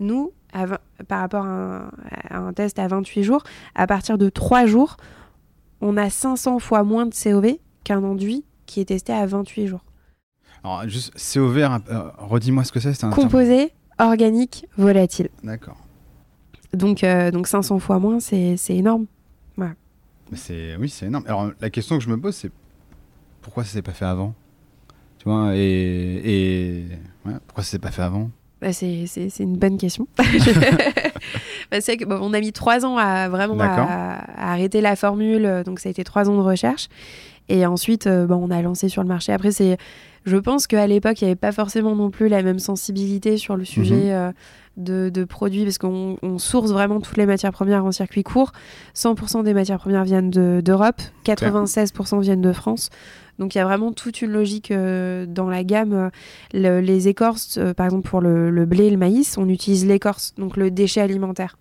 [0.00, 0.66] Nous, à
[1.08, 1.90] par rapport à un,
[2.30, 3.42] à un test à 28 jours,
[3.74, 4.96] à partir de 3 jours,
[5.80, 9.84] on a 500 fois moins de COV qu'un enduit qui est testé à 28 jours.
[10.62, 12.92] Alors juste COV, euh, redis-moi ce que c'est.
[12.94, 15.28] terme- Composé organique volatile.
[15.42, 15.76] D'accord.
[16.72, 19.06] Donc, euh, donc 500 fois moins, c'est c'est énorme.
[20.32, 21.24] C'est oui, c'est énorme.
[21.28, 22.50] Alors la question que je me pose, c'est
[23.42, 24.34] pourquoi ça s'est pas fait avant?
[25.18, 25.60] Tu vois Et,
[26.24, 26.84] et...
[27.26, 28.30] ouais, pourquoi ça s'est pas fait avant?
[28.60, 30.08] Bah, c'est c'est- c'est une bonne question.
[31.70, 33.66] Bah, c'est que bon, on a mis trois ans à vraiment à,
[34.46, 36.88] à arrêter la formule, donc ça a été trois ans de recherche.
[37.48, 39.32] Et ensuite, euh, bon, on a lancé sur le marché.
[39.32, 39.76] Après, c'est,
[40.24, 43.56] je pense qu'à l'époque, il n'y avait pas forcément non plus la même sensibilité sur
[43.56, 44.32] le sujet euh,
[44.78, 48.52] de, de produits, parce qu'on on source vraiment toutes les matières premières en circuit court.
[48.96, 52.88] 100% des matières premières viennent de- d'Europe, 96% viennent de France.
[53.38, 56.10] Donc il y a vraiment toute une logique euh, dans la gamme.
[56.54, 59.84] Le- les écorces, euh, par exemple pour le, le blé et le maïs, on utilise
[59.86, 61.58] l'écorce, donc le déchet alimentaire.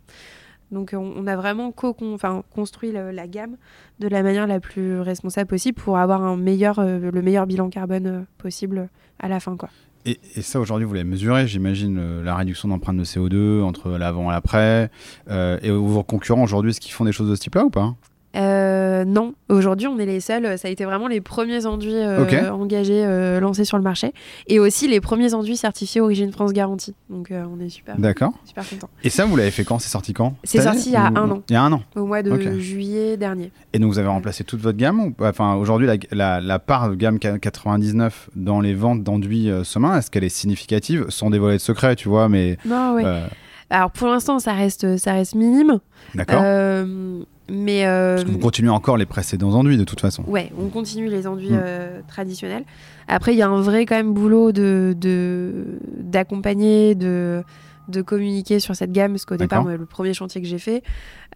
[0.73, 3.55] Donc on, a vraiment construit la gamme
[3.99, 8.21] de la manière la plus responsable possible pour avoir euh, le meilleur bilan carbone euh,
[8.37, 9.55] possible à la fin.
[9.55, 9.69] Quoi.
[10.05, 14.29] et, ça aujourd'hui, vous l'avez mesuré, j'imagine, euh, la réduction d'empreinte de CO2 entre l'avant
[14.29, 14.89] et l'après.
[15.29, 17.95] Et vos concurrents aujourd'hui, est-ce qu'ils font des choses de ce type-là ou pas?
[18.35, 20.57] Euh, non, aujourd'hui on est les seuls.
[20.57, 24.13] Ça a été vraiment les premiers enduits euh, engagés, euh, lancés sur le marché,
[24.47, 26.95] et aussi les premiers enduits certifiés Origine France Garantie.
[27.09, 28.33] Donc on est super, D'accord.
[28.45, 28.89] super contents.
[29.03, 31.17] Et ça, vous l'avez fait quand C'est sorti quand C'est sorti il y a Ou-
[31.17, 31.43] un an.
[31.49, 31.81] Il y a un an.
[31.95, 33.51] Au mois de juillet dernier.
[33.73, 36.89] Et donc vous avez remplacé toute votre gamme ou Enfin, aujourd'hui, la, la- la part
[36.89, 41.05] de gamme 99 dans les ventes d'enduits Semin, est-ce qu'elle est significative?
[41.09, 42.57] Sans dévoiler de secret, tu vois, mais.
[42.65, 43.03] Non, ouais.
[43.69, 45.79] Alors pour l'instant ça reste, ça reste minime.
[46.13, 46.41] D'accord.
[46.43, 50.23] Euh, mais euh, Parce que vous continuez encore les précédents enduits de toute façon.
[50.27, 51.59] ouais, on continue les enduits Mm.
[51.61, 52.63] euh, traditionnels.
[53.07, 54.95] Après, il y a un vrai quand même boulot de
[55.97, 57.43] d'accompagner, de,
[57.89, 59.11] de communiquer sur cette gamme.
[59.13, 60.83] Parce qu'au départ, moi, le premier chantier que j'ai fait,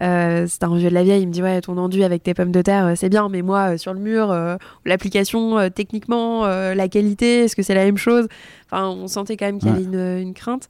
[0.01, 1.21] euh, c'était un vieux de la vieille.
[1.23, 3.41] Il me dit ouais, ton enduit avec tes pommes de terre, euh, c'est bien, mais
[3.41, 4.33] moi euh, sur le mur,
[4.85, 8.27] l'application techniquement, la qualité, est-ce que c'est la même chose?
[8.71, 10.67] Enfin, on sentait quand même qu'il y avait une, une crainte.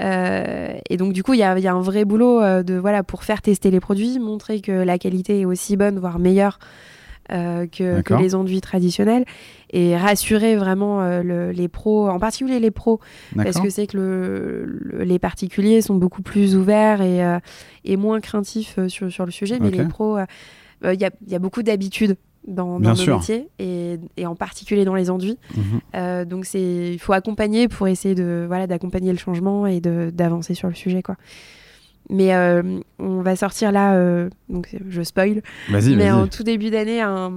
[0.00, 3.24] Et donc du coup, il y a, y a, un vrai boulot de voilà pour
[3.24, 6.58] faire tester les produits, montrer que la qualité est aussi bonne, voire meilleure
[7.32, 9.24] euh, que, que, les enduits traditionnels
[9.70, 13.00] et rassurer vraiment euh, le, les pros, en particulier les pros,
[13.34, 17.38] parce que c'est que le, les particuliers sont beaucoup plus ouverts et, euh,
[17.86, 20.18] et moins craintifs sur, sur, le sujet, mais les pros,
[20.82, 22.16] il y a, y, a, beaucoup d'habitudes
[22.46, 25.38] dans, dans nos métiers et, et, en particulier dans les enduits.
[25.56, 26.24] Mhm.
[26.24, 30.68] donc c'est il faut accompagner pour essayer de voilà d'accompagner le changement et d'avancer sur
[30.68, 31.16] le sujet quoi.
[32.10, 37.00] Mais euh, on va sortir là, euh, donc je spoil, mais en tout début d'année,
[37.00, 37.32] un,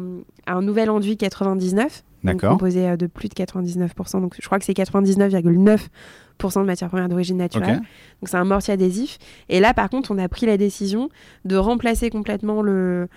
[0.45, 2.03] un, nouvel enduit 99,
[2.41, 4.19] composé euh, de plus de 99%.
[4.19, 7.77] Donc je crois que c'est 99,9% de matière première d'origine naturelle.
[8.21, 9.19] Donc c'est un mortier adhésif.
[9.47, 11.09] Et là, par contre, on a pris la décision
[11.45, 13.07] de remplacer complètement le,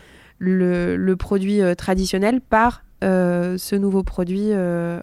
[0.41, 4.51] le, le produit traditionnel par ce nouveau produit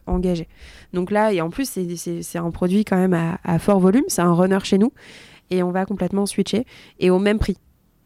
[0.05, 0.49] engagé.
[0.93, 4.21] Donc là, et en plus, c'est un produit quand même à, à fort volume, c'est
[4.21, 4.91] un runner chez nous
[5.49, 6.65] et on va complètement switcher
[6.99, 7.57] et au même prix.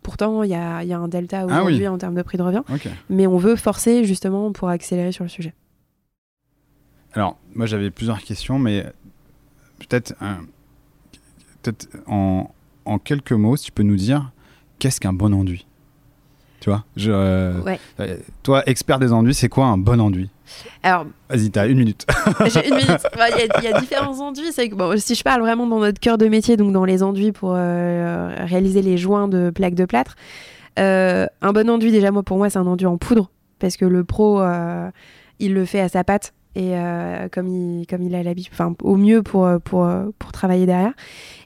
[0.04, 2.44] Pourtant, il y a, y a, un delta ah aujourd'hui en termes de prix de
[2.44, 2.64] revient,
[3.10, 5.54] mais on veut forcer justement pour accélérer sur le sujet.
[7.14, 8.86] Alors, moi j'avais plusieurs questions, mais
[9.80, 10.16] peut-être
[11.62, 11.74] peut
[12.08, 12.50] en,
[12.86, 14.32] en, quelques mots, si tu peux nous dire
[14.80, 15.68] qu'est-ce qu'un bon enduit?
[16.62, 20.30] Tu vois je, euh, Toi, expert des enduits, c'est quoi un bon enduit?
[20.84, 22.06] Alors, Vas-y, t'as une minute.
[22.54, 23.02] J'ai une minute.
[23.16, 24.54] Il y, a différents enduits.
[24.54, 27.32] Que, bon, si je parle vraiment dans notre cœur de métier, donc dans les enduits
[27.32, 30.16] pour euh, réaliser les joints de plaques de plâtre,
[30.78, 33.32] euh, un bon enduit, déjà, moi, pour moi, c'est un enduit en poudre.
[33.58, 34.92] Parce que le pro, euh,
[35.40, 36.74] il le fait à sa patte et
[37.32, 39.90] comme il comme il a l'habitude enfin au mieux pour pour
[40.20, 40.92] pour travailler derrière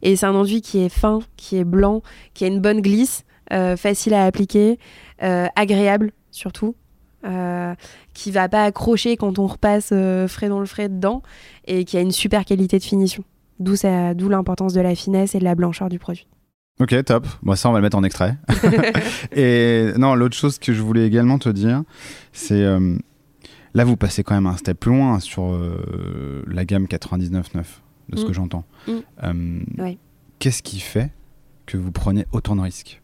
[0.01, 2.01] et c'est un enduit qui est fin qui est blanc
[2.33, 3.23] qui a une bonne glisse
[3.77, 4.79] facile à appliquer
[5.19, 6.75] agréable surtout
[7.25, 7.73] euh,
[8.13, 11.23] qui va pas accrocher quand on repasse euh, frais dans le frais dedans
[11.65, 13.23] et qui a une super qualité de finition.
[13.57, 13.73] D'où
[14.15, 16.27] d'où l'importance de la finesse et de la blancheur du produit.
[16.79, 17.25] Ok, top.
[17.41, 18.37] Moi, ça, on va le mettre en extrait.
[19.31, 21.81] et non, l'autre chose que je voulais également te dire,
[22.31, 22.95] c'est euh,
[23.73, 25.57] là, vous passez quand même un step plus loin sur
[26.45, 27.63] la gamme 99.9,
[28.09, 28.27] de ce mm.
[28.27, 28.65] que j'entends.
[28.87, 29.93] Mm.
[30.37, 31.11] Qu'est-ce qui fait
[31.65, 33.01] que vous prenez autant de risques?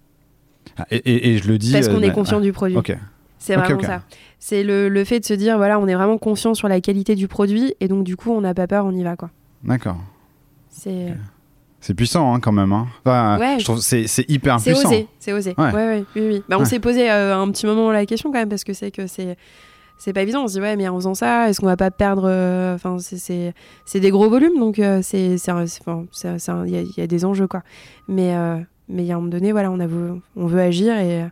[0.78, 1.72] Ah, et, je le dis.
[1.72, 2.78] Parce qu'on est conscient du produit.
[2.78, 2.96] Ok.
[3.40, 4.04] C'est vraiment ça.
[4.40, 7.16] C'est le, le, fait de se dire, voilà, on est vraiment confiant sur la qualité
[7.16, 9.16] du produit et donc du coup, on n'a pas peur, on y va.
[9.16, 9.30] quoi.
[9.64, 9.98] D'accord.
[10.70, 11.14] C'est.
[11.80, 12.72] C'est puissant hein, quand même.
[12.72, 12.88] Hein.
[13.06, 13.58] ouais.
[13.60, 14.90] Je trouve c'est, c'est hyper c'est puissant.
[14.90, 15.56] Osé, c'est osé.
[15.58, 15.72] Ouais.
[15.74, 16.44] Ouais, oui, oui.
[16.48, 18.92] Bah, on s'est posé euh, un petit moment la question quand même parce que c'est
[18.92, 19.36] que c'est
[19.98, 20.44] c'est pas évident.
[20.44, 23.00] On se dit ouais, mais en faisant ça, est-ce qu'on va pas perdre euh, Enfin,
[23.00, 23.56] c'est, c'est,
[23.86, 27.64] c'est des gros volumes, donc euh, c'est c'est il y, y, a des enjeux quoi.
[28.08, 28.36] Mais
[28.92, 29.88] mais il y a un moment donné, voilà, on a
[30.36, 31.26] on veut agir et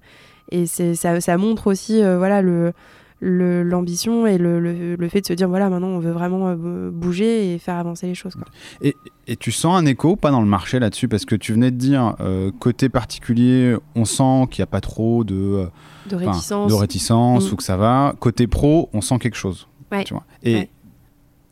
[0.52, 2.74] et ça, ça, montre aussi euh, voilà le
[3.22, 7.54] l'ambition et le, le, fait de se dire voilà maintenant on veut vraiment euh, bouger
[7.54, 8.46] et faire avancer les choses quoi.
[8.82, 8.96] Et,
[9.28, 11.10] et, tu sens un écho pas dans le marché là-dessus?
[11.10, 14.80] Parce que tu venais de dire euh, côté particulier on sent qu'il n'y a pas
[14.80, 15.68] trop de
[16.10, 17.54] de réticence, de réticence mm.
[17.54, 18.16] ou que ça va.
[18.22, 19.68] Côté pro on sent quelque chose
[20.06, 20.24] tu vois.
[20.44, 20.70] Et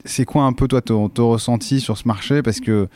[0.05, 2.41] c'est quoi un peu toi ton, ressenti sur ce marché?
[2.41, 2.87] Parce que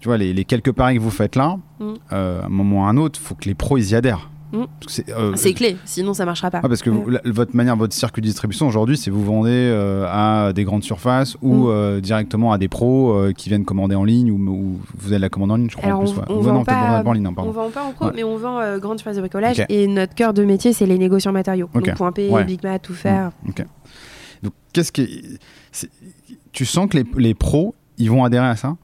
[0.00, 1.94] tu vois les, les quelques paris que vous faites là mm.
[2.10, 4.64] à un moment ou à un autre faut que les pros ils y adhèrent Mm.
[5.08, 6.60] Euh, c'est clé, sinon ça marchera pas.
[6.62, 6.90] Ah, parce que
[7.28, 11.36] votre manière, votre circuit de distribution aujourd'hui, c'est vous vendez euh, à des grandes surfaces
[11.42, 11.68] ou mm.
[11.68, 15.52] euh, directement à des pros qui viennent commander en ligne ou, vous allez la commander
[15.52, 15.92] en ligne, je crois.
[15.92, 18.78] en plus, on, vend pas, en ligne, on vend pas en pro, mais on vend
[18.78, 21.68] grande surface de bricolage et notre cœur de métier, c'est les négociants matériaux.
[21.74, 23.32] Donc point P, Big Mat, tout faire.
[23.44, 23.50] Mm.
[24.42, 25.02] Donc qu'est-ce que
[26.52, 28.76] tu sens que les, les pros, ils vont adhérer à ça?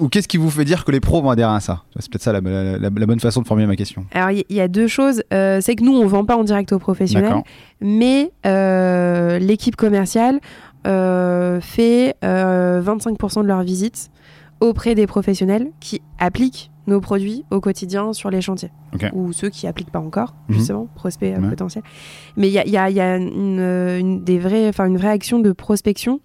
[0.00, 1.84] Ou qu'est-ce qui vous fait dire que les pros vont adhérer à ça?
[1.98, 4.06] C'est peut-être ça la, bonne façon de formuler ma question.
[4.12, 5.22] Alors il y, a deux choses.
[5.32, 7.42] Euh, c'est que nous, on vend pas en direct aux professionnels,
[7.80, 10.40] mais euh, l'équipe commerciale
[10.86, 14.10] euh, fait 25% de leurs visites
[14.60, 18.70] auprès des professionnels qui appliquent nos produits au quotidien sur les chantiers.
[19.12, 20.56] Ou ceux qui appliquent pas encore, mhm.
[20.56, 21.84] justement, prospects potentiels.
[22.36, 26.20] Mais il y a, une, des vrais, une vraie action de prospection,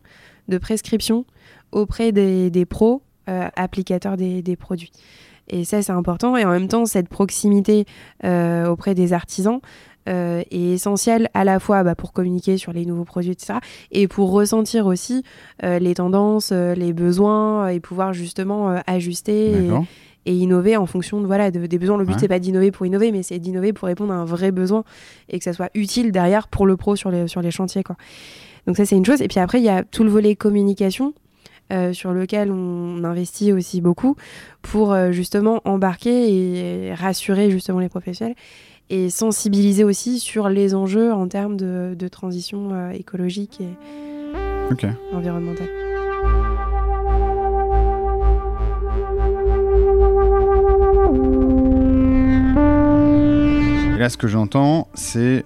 [0.48, 1.26] de prescription
[1.72, 4.92] auprès des, des pros euh, applicateur des, produits.
[5.48, 6.38] Et ça, c'est important.
[6.38, 7.86] Et en même temps, cette proximité
[8.24, 9.60] euh, auprès des artisans
[10.08, 13.60] euh, est essentielle à la fois bah, pour communiquer sur les nouveaux produits, etc.
[13.92, 15.24] Et pour ressentir aussi
[15.64, 19.72] les tendances, les besoins et pouvoir justement ajuster
[20.26, 21.98] et, innover en fonction de, voilà, des besoins.
[21.98, 24.52] Le but, c'est pas d'innover pour innover, mais c'est d'innover pour répondre à un vrai
[24.52, 24.84] besoin
[25.30, 27.84] et que ça soit utile derrière pour le pro sur les, sur les chantiers.
[27.84, 27.96] Quoi.
[28.68, 29.22] Donc ça, c'est une chose.
[29.22, 31.14] Et puis après, il y a tout le volet communication
[31.74, 34.16] euh, sur lequel on investit aussi beaucoup
[34.62, 38.36] pour euh, justement embarquer et rassurer justement les professionnels
[38.92, 43.74] et sensibiliser aussi sur les enjeux en termes de, transition euh, écologique et
[45.12, 45.70] environnementale.
[53.98, 55.44] Là, ce que j'entends, c'est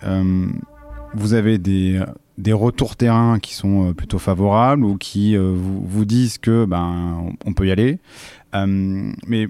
[1.14, 2.02] vous avez des
[2.40, 6.66] des retours terrain qui sont euh, plutôt favorables ou qui euh, vous, vous disent que
[6.66, 8.00] ben on, on peut y aller.
[8.56, 9.48] Euh, mais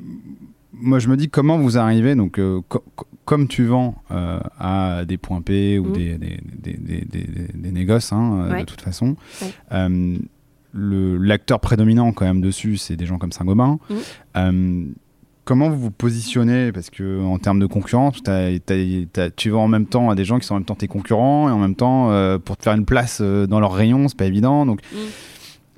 [0.74, 4.40] moi, je me dis comment vous arrivez, donc euh, co- co- comme tu vends euh,
[4.60, 5.94] à des points P ou Mhm.
[5.94, 7.08] des, des, des,
[7.54, 8.60] des, négoces, hein, euh, Ouais.
[8.62, 10.20] de toute façon, Ouais.
[10.74, 13.80] l'acteur prédominant quand même dessus, c'est des gens comme Saint-Gobain.
[14.36, 14.94] Mhm.
[15.50, 16.72] Comment vous vous positionnez?
[16.72, 18.22] Parce que en termes de concurrence,
[19.36, 21.50] tu vends en même temps à des gens qui sont en même temps tes concurrents
[21.50, 24.16] et en même temps euh, pour te faire une place euh, dans leur rayon, c'est
[24.18, 24.68] pas évident.
[24.68, 24.98] Donc, Mm.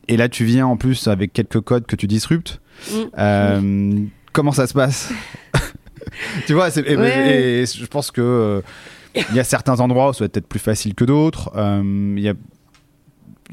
[0.10, 2.60] et là, tu viens en plus avec quelques codes que tu disruptes.
[2.92, 2.96] Mm.
[3.18, 4.00] Euh,
[4.34, 5.14] Comment ça se passe?
[6.48, 7.62] Tu vois, c'est- et, Ouais.
[7.62, 8.62] et je pense que
[9.16, 11.50] il y a certains endroits où ça va être peut-être plus facile que d'autres.
[11.56, 12.34] Il y a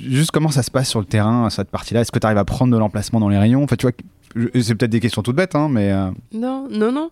[0.01, 2.01] juste comment ça se passe sur le terrain cette partie-là?
[2.01, 3.63] Est-ce que tu arrives à prendre de l'emplacement dans les rayons?
[3.63, 3.93] Enfin, tu vois,
[4.55, 7.11] c'est peut-être des questions toutes bêtes, hein, mais euh, Non, non, non.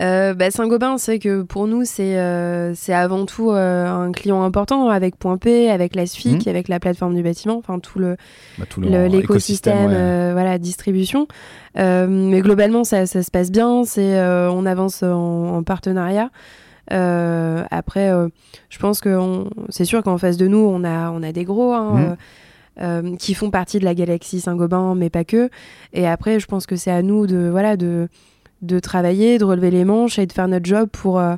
[0.00, 5.16] Euh, bah, Saint-Gobain, c'est que pour nous, c'est euh, avant tout un client important avec
[5.16, 6.50] Point P, avec la SFIC, Mhm.
[6.50, 8.16] avec la plateforme du bâtiment, enfin tout le,
[8.58, 9.94] bah, le- l'écosystème, ouais.
[9.94, 11.26] euh, voilà, distribution.
[11.76, 13.82] Mais globalement, ça, ça se passe bien.
[13.98, 16.30] On avance en, en partenariat.
[16.88, 18.10] Après,
[18.70, 21.72] je pense que c'est sûr qu'en face de nous, on a, on a des gros
[21.74, 22.16] hein, Mhm.
[22.80, 25.50] Euh, qui font partie de la galaxie Saint-Gobain, mais pas que.
[25.92, 28.08] Et après, je pense que c'est à nous de, voilà, de,
[28.62, 31.36] de travailler, de relever les manches et de faire notre job pour, euh,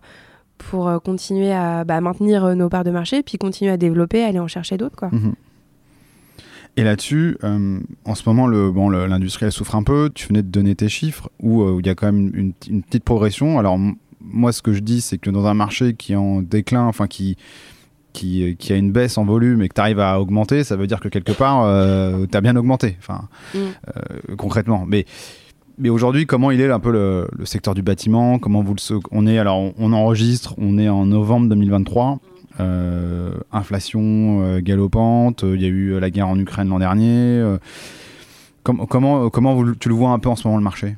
[0.58, 4.38] pour euh, continuer à bah, maintenir nos parts de marché, puis continuer à développer, aller
[4.38, 4.96] en chercher d'autres.
[4.96, 5.10] Quoi.
[5.12, 5.34] Mhm.
[6.78, 10.08] Et là-dessus, en ce moment, le, bon, l'industrie elle souffre un peu.
[10.14, 13.04] Tu venais de donner tes chiffres où il y a quand même une, une petite
[13.04, 13.58] progression.
[13.58, 13.78] Alors
[14.24, 17.06] moi, ce que je dis, c'est que dans un marché qui est en déclin, enfin
[17.06, 17.36] qui
[18.12, 20.86] qui, qui a une baisse en volume et que tu arrives à augmenter, ça veut
[20.86, 21.64] dire que quelque part,
[22.30, 23.58] tu as bien augmenté, enfin, Mm.
[23.58, 24.84] euh, concrètement.
[24.86, 25.06] Mais,
[25.78, 28.38] mais aujourd'hui, comment il est un peu le, le secteur du bâtiment?
[28.38, 32.18] Comment vous le On est alors, on, on enregistre, on est en novembre 2023.
[32.60, 36.78] euh, inflation euh, galopante, euh, il y a eu euh, la guerre en Ukraine l'an
[36.78, 37.38] dernier.
[37.38, 37.56] euh,
[38.62, 40.96] com- comment comment vous, tu le vois un peu en ce moment le marché?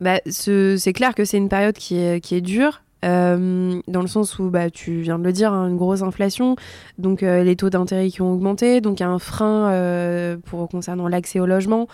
[0.00, 2.82] Bah, ce- c'est clair que c'est une période qui est, qui est dure.
[3.04, 6.56] Euh, dans le sens où bah, tu viens de le dire, hein, une grosse inflation,
[6.98, 10.36] donc euh, les taux d'intérêt qui ont augmenté, donc il y a un frein euh,
[10.44, 11.86] pour concernant l'accès au logement.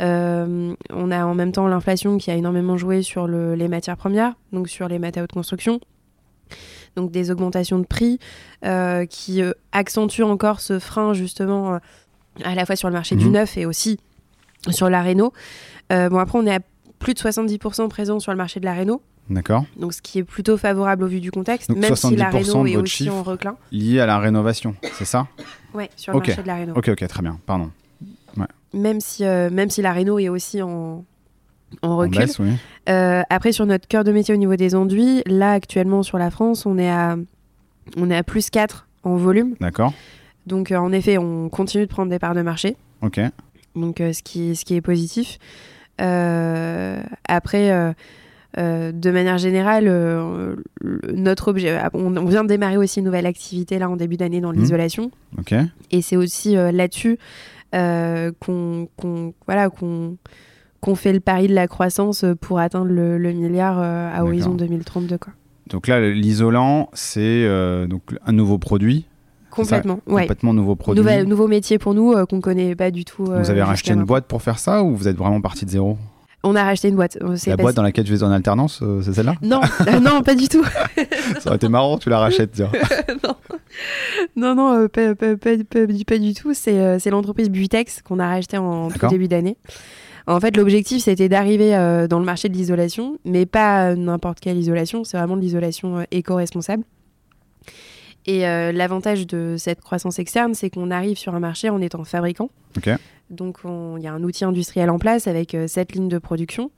[0.00, 4.34] On a en même temps l'inflation qui a énormément joué sur le- les matières premières,
[4.52, 5.80] donc sur les matériaux de construction.
[6.96, 8.18] Donc des augmentations de prix
[8.64, 11.78] euh, qui euh, accentuent encore ce frein justement euh,
[12.44, 13.32] à la fois sur le marché du Mhm.
[13.32, 13.98] neuf et aussi
[14.70, 15.32] sur la réno.
[15.90, 16.60] Bon après on est à
[16.98, 20.24] plus de 70% présent sur le marché de la réno, D'accord donc ce qui est
[20.24, 23.10] plutôt favorable au vu du contexte, Donc même si la 70% réno de est aussi
[23.10, 23.56] en reclin.
[23.72, 25.26] Lié à la rénovation, c'est ça?
[25.74, 26.72] Ouais, sur le marché de la réno.
[26.76, 27.70] Ok, ok, très bien, pardon.
[28.72, 31.04] Même si euh, même si la réno est aussi en
[31.82, 32.18] en En recul.
[32.18, 32.50] baisse, oui.
[32.88, 36.30] Euh, après, sur notre cœur de métier au niveau des enduits, là, actuellement, sur la
[36.30, 37.16] France, on est à,
[37.96, 39.54] on est à plus 4 en volume.
[39.60, 39.92] D'accord.
[40.46, 42.76] Donc, euh, en effet, on continue de prendre des parts de marché.
[43.02, 43.18] Ok.
[43.74, 45.38] Donc, ce, qui, ce qui est positif.
[45.98, 47.94] Après,
[48.58, 50.56] euh, de manière générale, euh,
[51.12, 54.40] notre objet, on, on vient de démarrer aussi une nouvelle activité là en début d'année
[54.40, 54.58] dans Mhm.
[54.60, 55.10] l'isolation.
[55.90, 57.18] Et c'est aussi euh, là-dessus
[58.40, 58.88] qu'on
[59.46, 64.54] voilà, qu'on fait le pari de la croissance pour atteindre le, le milliard à horizon
[64.54, 65.18] 2032.
[65.18, 65.32] Quoi.
[65.68, 67.46] Donc là, l'isolant, c'est
[67.88, 69.06] donc un nouveau produit,
[69.50, 70.00] Complètement.
[70.06, 70.22] Ouais.
[70.22, 71.00] complètement nouveau produit.
[71.02, 73.24] Nouvel- nouveau métier pour nous qu'on connaît pas du tout.
[73.24, 75.98] vous avez racheté une boîte pour faire ça ou vous êtes vraiment parti de zéro?
[76.48, 77.18] On a racheté une boîte.
[77.46, 79.34] La boîte dans laquelle je vais en alternance, euh, c'est celle-là?
[79.42, 80.64] Non, euh, non, pas du tout.
[81.40, 82.52] Ça aurait été marrant, tu la rachètes.
[82.52, 82.70] tiens.
[83.24, 83.34] non,
[84.36, 85.56] non, non euh, pas, pas- pas-
[86.06, 86.54] pas du- tout.
[86.54, 89.56] C'est l'entreprise Butex qu'on a racheté en tout début d'année.
[90.28, 91.70] En fait, l'objectif, c'était d'arriver
[92.08, 96.84] dans le marché de l'isolation, mais pas n'importe quelle isolation, c'est vraiment de l'isolation éco-responsable.
[98.28, 102.02] Et euh, l'avantage de cette croissance externe, c'est qu'on arrive sur un marché en étant
[102.04, 102.50] fabricant.
[103.30, 106.18] Donc, on- il y a un outil industriel en place avec euh, cette ligne de
[106.18, 106.70] production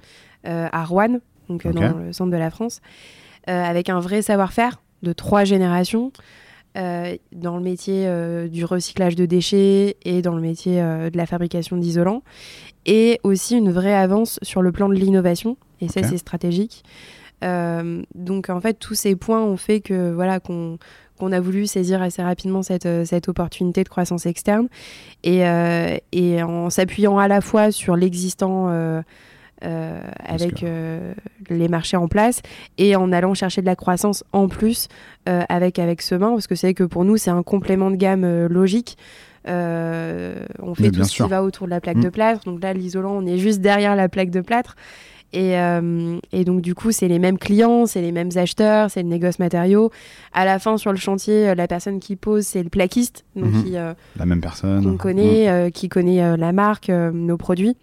[0.46, 1.18] euh, à Rouen,
[1.48, 2.80] donc euh, dans le centre de la France,
[3.48, 6.12] euh, avec un vrai savoir-faire de trois générations
[6.76, 11.16] euh, dans le métier euh, du recyclage de déchets et dans le métier euh, de
[11.16, 12.22] la fabrication d'isolants,
[12.86, 16.84] et aussi une vraie avance sur le plan de l'innovation, et ça c'est stratégique.
[17.44, 20.76] Euh, donc en fait tous ces points ont fait que voilà qu'on
[21.18, 24.68] qu'on a voulu saisir assez rapidement cette, euh, cette opportunité de croissance externe
[25.24, 28.68] et, euh, et en s'appuyant à la fois sur l'existant
[29.64, 31.12] euh, avec euh,
[31.50, 32.42] les marchés en place
[32.78, 34.86] et en allant chercher de la croissance en plus
[35.28, 37.96] euh, avec, avec ce main parce que c'est que pour nous c'est un complément de
[37.96, 38.96] gamme logique.
[39.46, 41.24] On fait tout ce sûr.
[41.24, 42.04] qui va autour de la plaque Mm.
[42.04, 44.76] de plâtre donc là l'isolant on est juste derrière la plaque de plâtre
[45.34, 49.02] Et, euh, et donc, du coup, c'est les mêmes clients, c'est les mêmes acheteurs, c'est
[49.02, 49.90] le négoce matériaux.
[50.32, 53.52] À la fin, sur le chantier, euh, la personne qui pose, c'est le plaquiste, donc
[53.52, 53.62] Mhm.
[53.64, 54.82] qui, euh, La même personne.
[54.84, 57.76] qu'on connaît, euh, qui connaît la marque, nos produits.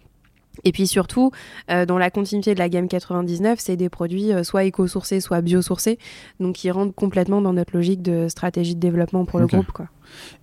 [0.64, 1.30] Et puis surtout,
[1.70, 5.40] euh, dans la continuité de la gamme 99, c'est des produits euh, soit éco-sourcés, soit
[5.40, 5.98] bio-sourcés,
[6.40, 9.72] donc qui rentrent complètement dans notre logique de stratégie de développement pour le groupe.
[9.72, 9.86] Quoi.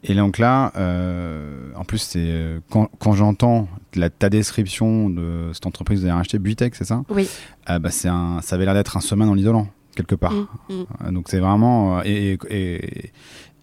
[0.03, 3.67] Et donc là, euh, en plus, c'est quand, quand j'entends
[4.19, 7.03] ta description de cette entreprise que vous avez rachetée, Buitech, c'est ça?
[7.09, 7.27] Oui.
[7.65, 10.33] Ah bah, c'est un, Ça avait l'air d'être un semaine en l'isolant, quelque part.
[10.33, 11.11] Mm, mm.
[11.11, 12.03] Donc c'est vraiment.
[12.03, 13.11] et, et,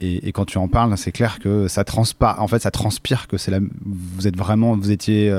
[0.01, 2.36] et, et quand tu en parles, c'est clair que ça transpire.
[2.38, 3.61] En fait, ça transpire que c'est la.
[3.84, 4.76] Vous êtes vraiment.
[4.76, 5.30] Vous étiez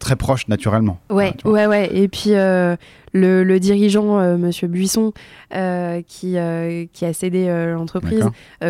[0.00, 0.98] très proche naturellement.
[1.10, 1.88] Ouais, ouais, ouais.
[1.96, 2.74] Et puis euh,
[3.12, 5.12] le, le dirigeant, euh, Monsieur Buisson,
[5.54, 8.24] euh, qui, euh, qui a cédé l'entreprise,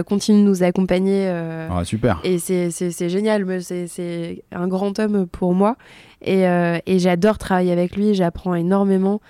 [0.06, 1.26] continue de nous accompagner.
[1.70, 2.20] Ah, super.
[2.24, 5.76] Et c'est- génial, c'est- c'est un grand homme pour moi.
[6.22, 9.20] Et, et j'adore travailler avec lui, j'apprends énormément.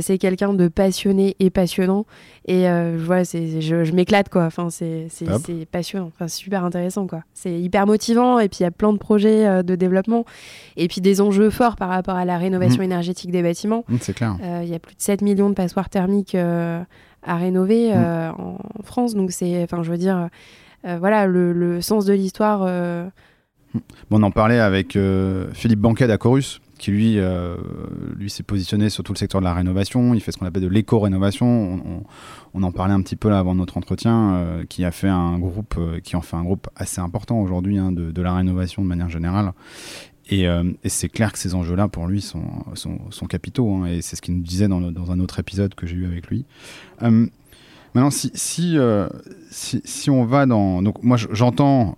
[0.00, 2.06] C'est quelqu'un de passionné et passionnant.
[2.50, 4.44] Et euh, je vois, c'est- c'est- je, je m'éclate, quoi.
[4.46, 5.42] Enfin, c'est c'est- Top.
[5.44, 7.20] c'est passionnant, enfin, c'est super intéressant, quoi.
[7.34, 10.24] C'est hyper motivant, et puis il y a plein de projets euh, de développement.
[10.78, 13.84] Et puis des enjeux forts par rapport à la rénovation énergétique des bâtiments.
[13.88, 14.36] Mm, c'est clair.
[14.42, 16.86] Euh, Il y a plus de 7 millions de passoires thermiques à
[17.36, 19.14] rénover euh, en, en France.
[19.14, 20.28] Donc, c'est, enfin, je veux dire,
[20.84, 22.60] voilà, le, le sens de l'histoire.
[24.10, 24.96] Bon, on en parlait avec
[25.52, 27.56] Philippe Banquet d'Acorus, qui lui, euh,
[28.16, 30.14] lui s'est positionné sur tout le secteur de la rénovation.
[30.14, 32.04] Il fait ce qu'on appelle de l'éco-rénovation.
[32.54, 35.38] On, en parlait un petit peu là avant notre entretien, euh, qui a fait un
[35.38, 38.88] groupe, euh, qui en fait un groupe assez important aujourd'hui hein, de, la rénovation de
[38.88, 39.52] manière générale.
[40.30, 40.46] Et,
[40.86, 42.42] c'est clair que ces enjeux-là, pour lui, sont,
[42.74, 43.72] sont, sont capitaux.
[43.74, 46.06] hein, et c'est ce qu'il nous disait dans, dans un autre épisode que j'ai eu
[46.06, 46.44] avec lui.
[47.00, 48.76] Maintenant, si, si,
[49.50, 50.82] si, on va dans...
[50.82, 51.96] Donc moi, je- j'entends...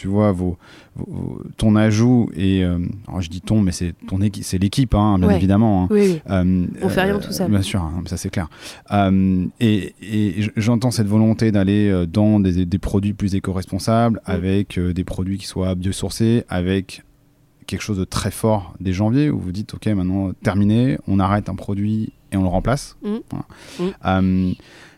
[0.00, 0.56] tu vois, vos,
[0.96, 4.94] vos- vos- ton ajout et euh, alors je dis ton, mais c'est ton c'est l'équipe,
[4.94, 5.36] hein, bien Ouais.
[5.36, 5.84] évidemment.
[5.84, 5.88] hein.
[5.90, 6.22] Oui, oui.
[6.30, 7.50] Euh, On fait rien euh, tout seul.
[7.50, 8.48] Bien sûr, hein, ça c'est clair.
[9.60, 9.94] Et
[10.56, 14.30] j'entends cette volonté d'aller dans des, des produits plus éco-responsables, Mm.
[14.30, 17.02] avec des produits qui soient biosourcés, avec
[17.66, 21.48] quelque chose de très fort dès janvier, où vous dites, OK, maintenant, terminé, on arrête
[21.48, 22.96] un produit et on le remplace.
[23.02, 23.16] Mm.
[23.30, 23.44] Voilà.
[24.06, 24.52] Euh,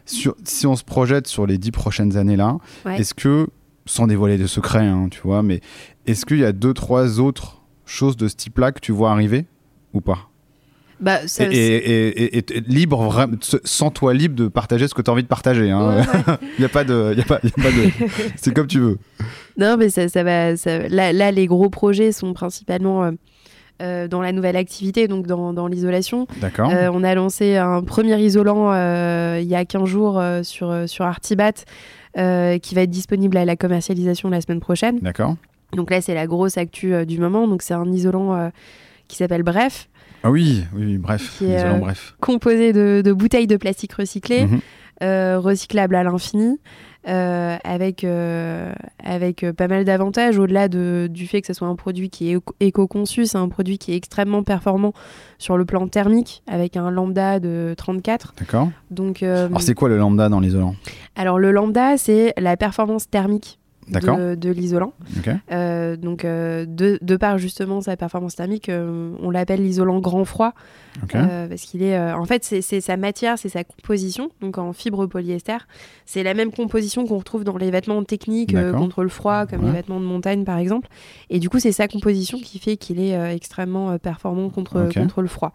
[0.06, 2.98] sur- si on se projette sur les dix prochaines années-là, Ouais.
[2.98, 3.48] est-ce que,
[3.86, 5.60] sans dévoiler de secrets, hein, tu vois, mais
[6.06, 9.46] est-ce qu'il y a deux, trois autres choses de ce type-là que tu vois arriver
[9.92, 10.28] ou pas?
[11.00, 13.26] Bah, ça, et, et- et- et- et libre,
[13.64, 15.66] sans toi libre de partager ce que tu as envie de partager.
[15.66, 16.02] Il Ouais, ouais.
[16.60, 17.12] n'y a pas de.
[17.16, 17.90] y a pas, y a pas de
[18.36, 18.98] c'est comme tu veux.
[19.56, 20.56] non, mais ça, ça va.
[20.56, 23.10] ça- là, là, les gros projets sont principalement euh,
[23.82, 26.28] euh, dans la nouvelle activité, donc dans, dans l'isolation.
[26.40, 26.70] D'accord.
[26.72, 31.04] Euh, on a lancé un premier isolant euh, il y a 15 jours sur, sur
[31.04, 31.64] Artibat.
[32.18, 34.98] Euh, qui va être disponible à la commercialisation la semaine prochaine.
[35.00, 35.36] D'accord.
[35.74, 37.48] Donc là, c'est la grosse actu euh, du moment.
[37.48, 38.48] Donc c'est un isolant euh,
[39.08, 39.88] qui s'appelle Bref,
[40.22, 41.36] Ah oui, oui, bref.
[41.38, 42.14] Qui est, Isolant, bref.
[42.20, 44.60] composé de, de bouteilles de plastique recyclées, Mhm.
[45.38, 46.58] recyclables à l'infini,
[47.08, 48.72] euh, avec, euh,
[49.02, 52.30] avec euh, pas mal d'avantages au-delà de, du fait que ce soit un produit qui
[52.30, 54.92] est éco- éco-conçu, c'est un produit qui est extrêmement performant
[55.38, 58.34] sur le plan thermique, avec un lambda de 34.
[58.38, 58.70] D'accord.
[58.90, 60.74] Donc, Alors, c'est quoi le lambda dans l'isolant?
[61.16, 63.58] Alors le lambda, c'est la performance thermique.
[63.88, 64.92] De, de l'isolant.
[65.50, 70.24] Euh, donc, euh, de, de par justement sa performance thermique, euh, on l'appelle l'isolant grand
[70.24, 70.52] froid
[71.48, 71.98] parce qu'il est.
[71.98, 74.30] en fait, c'est sa matière, c'est sa composition.
[74.40, 75.56] Donc, en fibre polyester,
[76.06, 79.66] c'est la même composition qu'on retrouve dans les vêtements techniques contre le froid, comme Ouais.
[79.66, 80.88] les vêtements de montagne par exemple.
[81.30, 85.28] Et du coup, c'est sa composition qui fait qu'il est extrêmement performant contre, contre le
[85.28, 85.52] froid.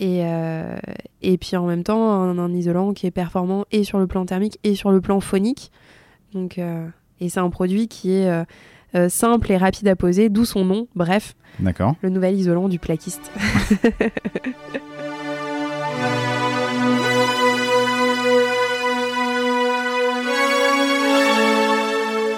[0.00, 0.76] Et, euh,
[1.22, 4.24] et puis en même temps, un, un isolant qui est performant et sur le plan
[4.24, 5.72] thermique et sur le plan phonique.
[6.34, 6.86] Donc, euh,
[7.20, 8.44] et c'est un produit qui est euh,
[8.94, 10.86] euh, simple et rapide à poser, d'où son nom.
[10.94, 11.94] Bref, D'accord.
[12.02, 13.30] le nouvel isolant du plaquiste.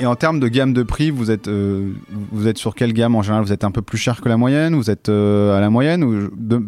[0.00, 1.92] Et en termes de gamme de prix, vous êtes, euh,
[2.32, 3.44] vous êtes sur quelle gamme en général?
[3.44, 4.74] Vous êtes un peu plus cher que la moyenne?
[4.74, 6.02] Vous êtes euh, à la moyenne?
[6.04, 6.62] Ou de...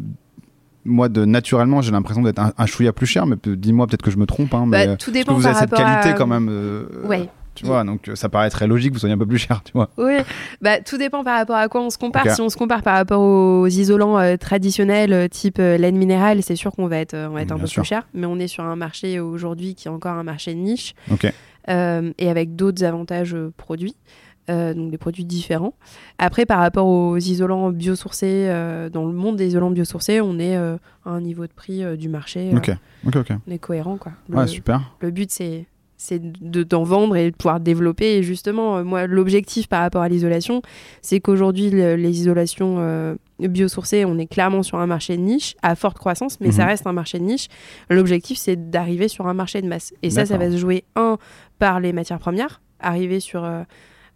[0.84, 4.10] Moi, de, naturellement, j'ai l'impression d'être un, un chouïa plus cher, mais dis-moi peut-être que
[4.10, 4.52] je me trompe.
[4.52, 6.12] Hein, mais Bah, euh, tout parce que dépend vous par avez cette qualité à...
[6.12, 6.48] quand même.
[6.50, 7.28] euh, Ouais.
[7.55, 9.62] Tu vois, donc euh, ça paraît très logique que vous soyez un peu plus cher,
[9.64, 9.90] tu vois.
[9.98, 10.16] Oui,
[10.62, 12.30] bah, tout dépend par rapport à quoi on se compare.
[12.34, 16.42] Si on se compare par rapport aux isolants euh, traditionnels euh, type euh, laine minérale,
[16.42, 17.82] c'est sûr qu'on va être, euh, on va être un peu sûr.
[17.82, 18.07] plus cher.
[18.14, 21.30] Mais on est sur un marché aujourd'hui qui est encore un marché de niche Ok.
[21.68, 23.96] euh, et avec d'autres avantages produits.
[24.50, 25.74] euh, donc des produits différents.
[26.18, 30.57] Après, par rapport aux isolants biosourcés, euh, dans le monde des isolants biosourcés, on est
[30.57, 32.50] euh, à un niveau de prix du marché.
[32.53, 32.70] euh, Ok,
[33.07, 33.32] ok, ok.
[33.46, 34.12] On est cohérent, quoi.
[34.28, 34.80] Le, Ouais, super.
[35.00, 35.66] le but, c'est
[36.03, 38.16] c'est de d'en vendre et de pouvoir développer.
[38.18, 40.61] Et justement, euh, moi, l'objectif par rapport à l'isolation,
[41.00, 45.55] c'est qu'aujourd'hui, le- les isolations euh, biosourcées, on est clairement sur un marché de niche
[45.62, 46.68] à forte croissance, mais ça Mhm.
[46.68, 47.46] reste un marché de niche.
[47.90, 49.92] L'objectif, c'est d'arriver sur un marché de masse.
[50.03, 51.18] Et ça, ça va se jouer, un,
[51.59, 53.44] par les matières premières, arriver sur.
[53.44, 53.62] euh,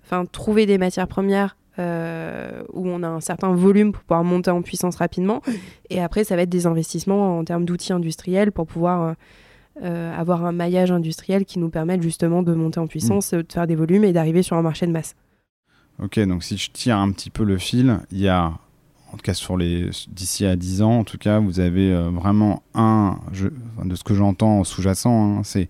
[0.05, 1.57] Enfin, trouver des matières premières.
[1.79, 5.43] euh, où on a un certain volume pour pouvoir monter en puissance rapidement.
[5.91, 9.15] Et après, ça va être des investissements en termes d'outils industriels pour pouvoir
[9.83, 13.67] euh, avoir un maillage industriel qui nous permette justement de monter en puissance, de faire
[13.67, 15.15] des volumes et d'arriver sur un marché de masse.
[16.03, 18.53] Ok, donc si je tire un petit peu le fil, il y a,
[19.13, 22.11] en tout cas sur les d'ici à 10 ans, en tout cas, vous avez euh,
[22.11, 23.19] vraiment un,
[23.85, 25.69] de ce que j'entends sous-jacent, hein, c'est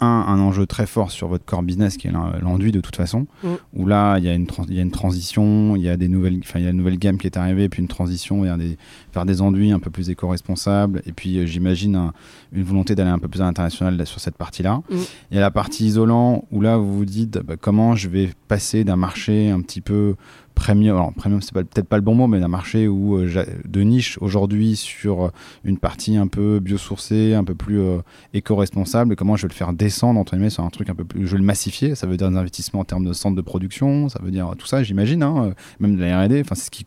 [0.00, 2.96] un, un enjeu très fort sur votre core business qui est l'en- l'enduit de toute
[2.96, 3.48] façon, Mm.
[3.74, 6.08] où là, il y, a une il y a une transition, il y a des
[6.08, 8.56] nouvelles, enfin, il y a une nouvelle gamme qui est arrivée, puis une transition vers
[8.58, 8.76] des,
[9.14, 12.12] vers des enduits un peu plus éco-responsables, et puis euh, j'imagine un-
[12.52, 14.82] une volonté d'aller un peu plus à l'international là, sur cette partie-là.
[14.90, 18.30] Il y a la partie isolant, où là, vous vous dites bah, comment je vais
[18.48, 20.14] passer d'un marché un petit peu
[20.60, 23.80] premium, alors premium c'est peut-être pas le bon mot, mais d'un marché où, euh, de
[23.80, 25.28] niche aujourd'hui sur euh,
[25.64, 27.98] une partie un peu biosourcée, un peu plus euh,
[28.34, 31.26] éco-responsable, comment je vais le faire descendre entre guillemets sur un truc un peu plus,
[31.26, 34.10] je vais le massifier, ça veut dire des investissements en termes de centres de production,
[34.10, 36.42] ça veut dire tout ça, j'imagine, hein, euh, même de la R&D,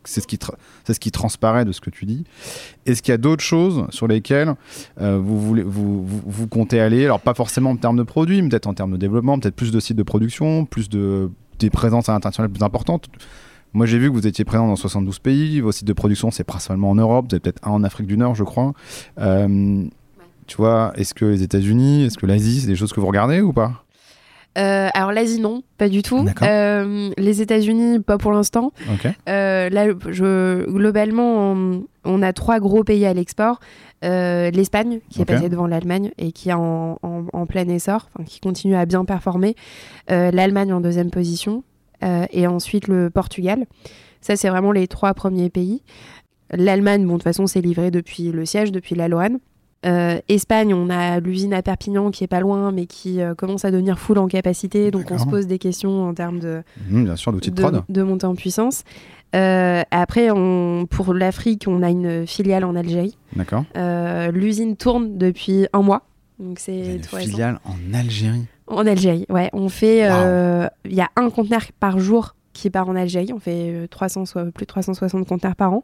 [0.05, 2.25] c'est ce qui, transparaît de ce que tu dis.
[2.85, 4.53] Est-ce qu'il y a d'autres choses sur lesquelles
[4.99, 9.39] vous, comptez aller, alors pas forcément en termes de produits, peut-être en termes de développement,
[9.39, 13.07] peut-être plus de sites de production, plus de des présences à l'international plus importantes.
[13.73, 15.59] Moi, j'ai vu que vous étiez présent dans 72 pays.
[15.59, 17.25] Vos sites de production, c'est principalement en Europe.
[17.29, 18.73] Vous avez peut-être un en Afrique du Nord, je crois.
[19.19, 19.83] Euh,
[20.45, 23.39] Tu vois, est-ce que les États-Unis, est-ce que l'Asie, c'est des choses que vous regardez
[23.41, 23.83] ou pas?
[24.57, 26.23] Euh, alors l'Asie, non, pas du tout.
[26.47, 28.71] Euh, les États-Unis, pas pour l'instant.
[29.27, 33.59] Euh, là, je, globalement, on, on a trois gros pays à l'export.
[34.03, 38.41] L'Espagne, qui est passée devant l'Allemagne et qui est en, en- en plein essor, qui
[38.41, 39.55] continue à bien performer.
[40.09, 41.63] L'Allemagne en deuxième position.
[42.03, 43.65] Euh, et ensuite le Portugal.
[44.21, 45.81] Ça, c'est vraiment les trois premiers pays.
[46.51, 49.39] L'Allemagne, bon, de toute façon, c'est livré depuis le siège, depuis la Lorraine.
[49.85, 53.65] Euh, Espagne, on a l'usine à Perpignan qui est pas loin, mais qui euh, commence
[53.65, 54.91] à devenir full en capacité.
[54.91, 57.39] Donc, on se pose des questions en termes de, Mmh, bien sûr, de,
[57.89, 58.83] de, monter en puissance.
[59.35, 63.17] Euh, après, on, pour l'Afrique, on a une filiale en Algérie.
[63.35, 63.65] D'accord.
[64.31, 66.03] L'usine tourne depuis un mois.
[66.39, 68.45] Donc c'est une filiale en Algérie.
[68.67, 69.49] En Algérie, ouais.
[69.53, 70.01] On fait.
[70.09, 73.31] euh, Il y a un conteneur par jour qui part en Algérie.
[73.33, 75.83] On fait euh, 300, soit- plus de 360 conteneurs par an.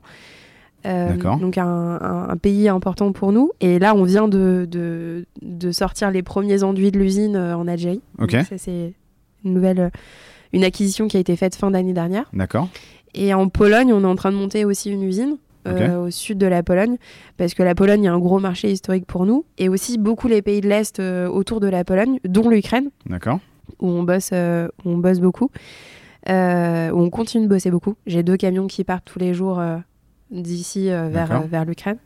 [0.86, 1.38] Euh, D'accord.
[1.38, 3.52] Donc un, un- un pays important pour nous.
[3.60, 7.68] Et là, on vient de, de, de sortir les premiers enduits de l'usine euh, en
[7.68, 8.02] Algérie.
[8.18, 8.32] Ok.
[8.34, 8.94] Donc ça, c'est
[9.44, 9.90] une nouvelle, euh,
[10.54, 12.30] une acquisition qui a été faite fin d'année dernière.
[12.34, 12.70] D'accord.
[13.14, 15.38] Et en Pologne, on est en train de monter aussi une usine.
[15.68, 16.98] Euh, au sud de la Pologne,
[17.38, 20.42] parce que la Pologne est un gros marché historique pour nous, et aussi beaucoup les
[20.42, 23.40] pays de l'Est euh, autour de la Pologne, dont l'Ukraine, D'accord.
[23.80, 25.50] où on bosse, euh, où on bosse beaucoup,
[26.28, 27.96] où on continue de bosser beaucoup.
[28.06, 29.62] J'ai deux camions qui partent tous les jours
[30.32, 31.98] d'ici vers, vers l'Ukraine.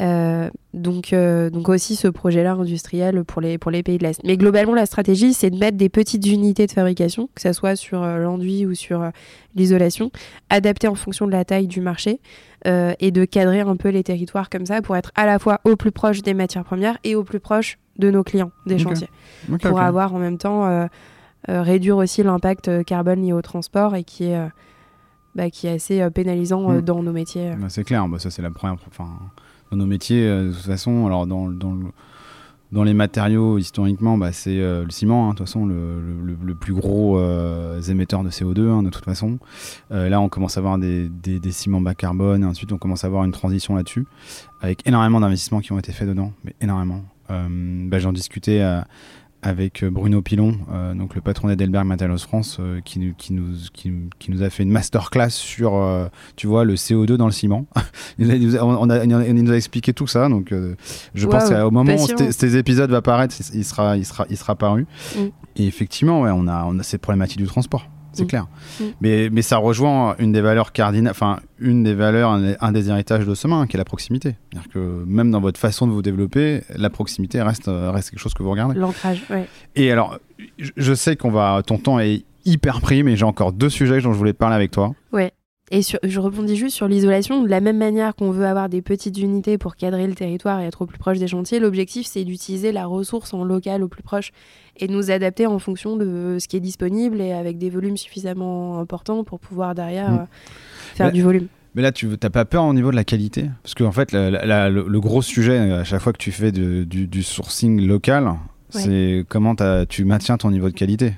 [0.00, 4.22] Euh, donc, euh, donc aussi ce projet-là industriel pour les, pour les pays de l'Est.
[4.24, 7.76] Mais globalement, la stratégie, c'est de mettre des petites unités de fabrication, que ce soit
[7.76, 9.10] sur euh, l'enduit ou sur euh,
[9.54, 10.10] l'isolation,
[10.48, 12.20] adaptées en fonction de la taille du marché
[12.64, 15.74] et de cadrer un peu les territoires comme ça pour être à la fois au
[15.74, 19.08] plus proche des matières premières et au plus proche de nos clients, des chantiers,
[19.60, 20.88] pour avoir en même temps
[21.48, 24.38] réduire aussi l'impact carbone lié au transport et qui est,
[25.34, 26.82] bah, qui est assez pénalisant euh, Mm.
[26.82, 27.52] dans nos métiers.
[27.58, 28.76] Bah, c'est clair, bah, ça c'est la première.
[28.86, 29.08] Enfin,
[29.72, 31.74] dans nos métiers, euh, de toute façon, alors dans, dans,
[32.72, 36.54] dans les matériaux, historiquement, bah, c'est euh, le ciment, hein, de toute façon, le, le-
[36.54, 39.38] plus gros euh, émetteur de CO2, hein, de toute façon.
[39.90, 43.06] Là, on commence à avoir des, des, ciments bas carbone, et ensuite, on commence à
[43.06, 44.06] avoir une transition là-dessus,
[44.60, 47.02] avec énormément d'investissements qui ont été faits dedans, mais énormément.
[47.28, 48.62] Bah, J'en discutais
[49.42, 53.48] avec Bruno Pilon, euh, donc le patron d'Edelberg Materials France, euh, qui, nous, qui, nous,
[53.72, 57.32] qui, qui nous a fait une masterclass sur, euh, tu vois, le CO2 dans le
[57.32, 57.66] ciment.
[58.18, 60.76] il, nous a- on a- il nous a expliqué tout ça, donc euh,
[61.14, 62.30] je pense qu'au moment où passionnant.
[62.30, 64.86] cet, cet épisode va paraître, il sera, il sera, il sera paru.
[65.16, 65.20] Mm.
[65.56, 67.88] Et effectivement, ouais, on, a, on a cette problématique du transport.
[68.12, 68.26] C'est Mm.
[68.26, 68.46] clair.
[68.80, 68.84] Mm.
[69.00, 72.88] Mais, mais ça rejoint une des valeurs cardinales, enfin, une des valeurs, un, un des
[72.90, 74.36] héritages de ce main, qui est la proximité.
[74.52, 78.20] C'est-à-dire que même dans votre façon de vous développer, la proximité reste, euh, reste quelque
[78.20, 78.78] chose que vous regardez.
[78.78, 79.46] L'ancrage, ouais.
[79.76, 80.18] Et alors,
[80.76, 84.12] je- sais qu'on va, ton temps est hyper pris, mais j'ai encore deux sujets dont
[84.12, 84.94] je voulais parler avec toi.
[85.70, 87.42] Et sur- je rebondis juste sur l'isolation.
[87.42, 90.66] De la même manière qu'on veut avoir des petites unités pour cadrer le territoire et
[90.66, 94.02] être au plus proche des chantiers, l'objectif c'est d'utiliser la ressource en local au plus
[94.02, 94.32] proche
[94.76, 97.96] et de nous adapter en fonction de ce qui est disponible et avec des volumes
[97.96, 100.14] suffisamment importants pour pouvoir derrière Mm.
[100.20, 100.24] euh,
[100.94, 101.46] faire Mais- du volume.
[101.74, 103.48] Mais là, tu n'as pas peur au niveau de la qualité?
[103.62, 106.30] Parce qu'en fait, la- la- la- le, le gros sujet, à chaque fois que tu
[106.30, 108.34] fais de- du, du sourcing local,
[108.70, 109.54] C'est comment
[109.88, 111.12] tu maintiens ton niveau de qualité.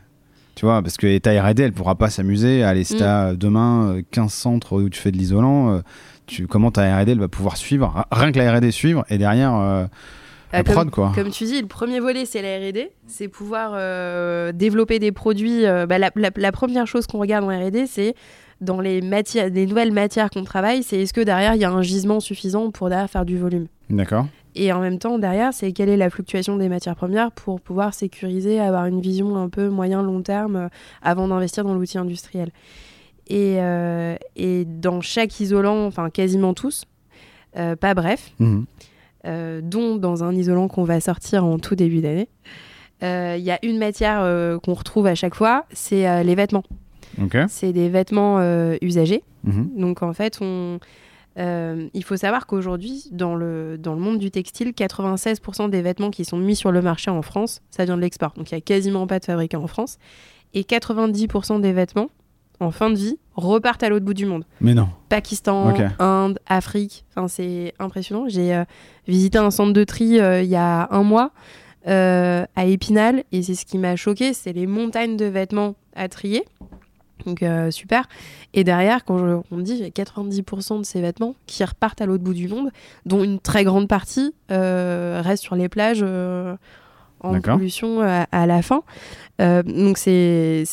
[0.57, 2.65] Tu vois, parce que ta R&D, elle pourra pas s'amuser.
[2.65, 2.99] Allez, si mm.
[2.99, 5.81] t'as demain 15 centres où tu fais de l'isolant,
[6.27, 8.05] tu, comment ta R&D, elle va pouvoir suivre?
[8.11, 9.53] Rien que la R&D suivre, et derrière
[10.63, 11.13] comme, quoi.
[11.15, 12.91] Comme tu dis, le premier volet, c'est la R&D.
[13.07, 15.67] C'est pouvoir euh, développer des produits.
[15.67, 18.15] Euh, bah, la, première chose qu'on regarde en R&D, c'est
[18.61, 21.71] dans les, matières, les nouvelles matières qu'on travaille, c'est est-ce que derrière, il y a
[21.71, 23.67] un gisement suffisant pour derrière faire du volume?
[23.91, 24.27] D'accord.
[24.55, 27.93] Et en même temps, derrière, c'est quelle est la fluctuation des matières premières pour pouvoir
[27.93, 30.69] sécuriser, avoir une vision un peu moyen-long terme euh,
[31.03, 32.51] avant d'investir dans l'outil industriel.
[33.27, 33.57] Et,
[34.37, 36.85] et, dans chaque isolant, enfin quasiment tous,
[37.55, 38.65] pas bref, mmh.
[39.27, 42.29] Euh, dont dans un isolant qu'on va sortir en tout début d'année.
[43.01, 46.65] Il euh, y a une matière euh, qu'on retrouve à chaque fois, c'est les vêtements.
[47.49, 48.41] C'est des vêtements
[48.83, 49.23] usagés.
[49.45, 49.71] Mhm.
[49.77, 50.79] Donc en fait, on,
[51.39, 56.25] il faut savoir qu'aujourd'hui, dans le, dans le monde du textile, 96% des vêtements qui
[56.25, 58.35] sont mis sur le marché en France, ça vient de l'export.
[58.37, 59.99] Donc il n'y a quasiment pas de fabricants en France.
[60.53, 62.11] Et 90% des vêtements
[62.61, 64.45] en fin de vie repartent à l'autre bout du monde.
[64.61, 64.89] Mais non.
[65.09, 67.05] Pakistan, Inde, Afrique.
[67.11, 68.29] Enfin, c'est impressionnant.
[68.29, 68.65] J'ai euh,
[69.07, 71.33] visité un centre de tri euh, il y a un mois
[71.87, 76.09] euh, à Épinal et c'est ce qui m'a choqué, c'est les montagnes de vêtements à
[76.09, 76.45] trier.
[77.27, 78.07] Donc super.
[78.53, 82.35] Et derrière, quand on me dit 90% de ces vêtements qui repartent à l'autre bout
[82.35, 82.71] du monde,
[83.07, 86.05] dont une très grande partie reste sur les plages
[87.25, 88.83] en pollution à, la fin.
[89.41, 90.65] Euh, donc c'est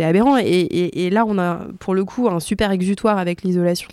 [0.00, 0.36] aberrant.
[0.38, 3.88] Et, là, on a pour le coup un super exutoire avec l'isolation.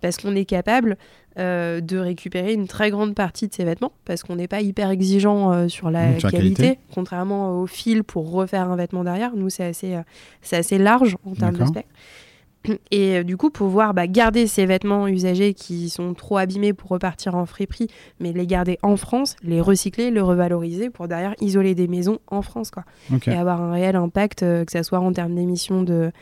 [0.00, 0.96] Parce qu'on est capable
[1.38, 3.92] euh, de récupérer une très grande partie de ces vêtements.
[4.04, 8.70] Parce qu'on n'est pas hyper exigeant euh, sur la qualité, contrairement au fil pour refaire
[8.70, 9.34] un vêtement derrière.
[9.34, 9.96] Nous, c'est assez,
[10.52, 11.86] assez large en termes d'aspect.
[12.90, 16.90] Et euh, du coup, pouvoir bah, garder ces vêtements usagés qui sont trop abîmés pour
[16.90, 17.88] repartir en friperie,
[18.20, 22.42] mais les garder en France, les recycler, les revaloriser pour derrière isoler des maisons en
[22.42, 22.70] France.
[22.70, 22.84] Quoi.
[23.26, 26.12] Et avoir un réel impact, euh, que ce soit en termes d'émissions de,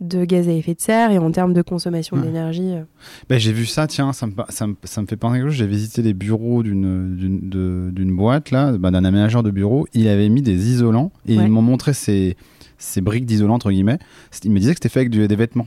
[0.00, 2.72] de gaz à effet de serre et en termes de consommation d'énergie.
[2.72, 2.82] Euh.
[3.28, 5.50] Bah, j'ai vu ça, tiens, ça me, ça me, ça me fait penser à quelque
[5.50, 5.58] chose.
[5.58, 9.86] J'ai visité les bureaux d'une boîte, là, bah, d'un aménageur de bureau.
[9.94, 12.36] Il avait mis des isolants et ils m'ont montré ces
[12.78, 13.98] ces briques d'isolant, entre guillemets.
[14.44, 15.66] Il me disait que c'était fait avec des vêtements.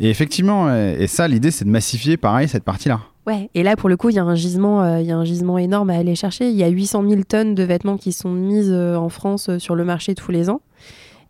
[0.00, 3.00] Et effectivement, et ça, l'idée, c'est de massifier, pareil, cette partie-là.
[3.26, 5.16] Ouais, et là, pour le coup, il y, a un gisement, euh, il y a
[5.16, 6.48] un gisement énorme à aller chercher.
[6.48, 9.58] Il y a 800 000 tonnes de vêtements qui sont mises euh, en France euh,
[9.58, 10.60] sur le marché tous les ans.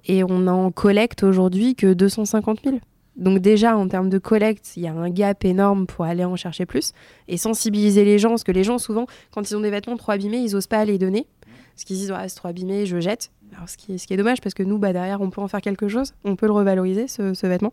[0.04, 2.76] Et on en collecte aujourd'hui que 250 000.
[3.16, 6.36] Donc déjà, en termes de collecte, il y a un gap énorme pour aller en
[6.36, 6.92] chercher plus
[7.28, 10.12] et sensibiliser les gens, parce que les gens, souvent, quand ils ont des vêtements trop
[10.12, 11.26] abîmés, ils n'osent pas les donner.
[11.74, 13.30] Parce qu'ils disent, c'est trop abîmé, je jette.
[13.54, 15.40] Alors, ce, qui est, ce qui est dommage, parce que nous, bah, derrière, on peut
[15.40, 17.72] en faire quelque chose, on peut le revaloriser, ce, vêtement.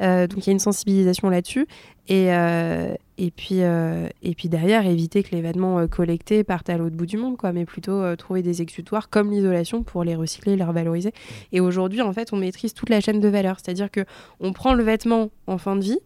[0.00, 1.66] Euh, donc il y a une sensibilisation là-dessus.
[2.08, 6.76] Et, euh, et, puis, euh, et puis derrière, éviter que les vêtements collectés partent à
[6.76, 10.56] l'autre bout du monde, quoi, mais plutôt trouver des exutoires comme l'isolation pour les recycler,
[10.56, 11.12] les revaloriser.
[11.52, 13.58] Et aujourd'hui, en fait, on maîtrise toute la chaîne de valeur.
[13.62, 14.04] C'est-à-dire que
[14.40, 15.98] on prend le vêtement en fin de vie,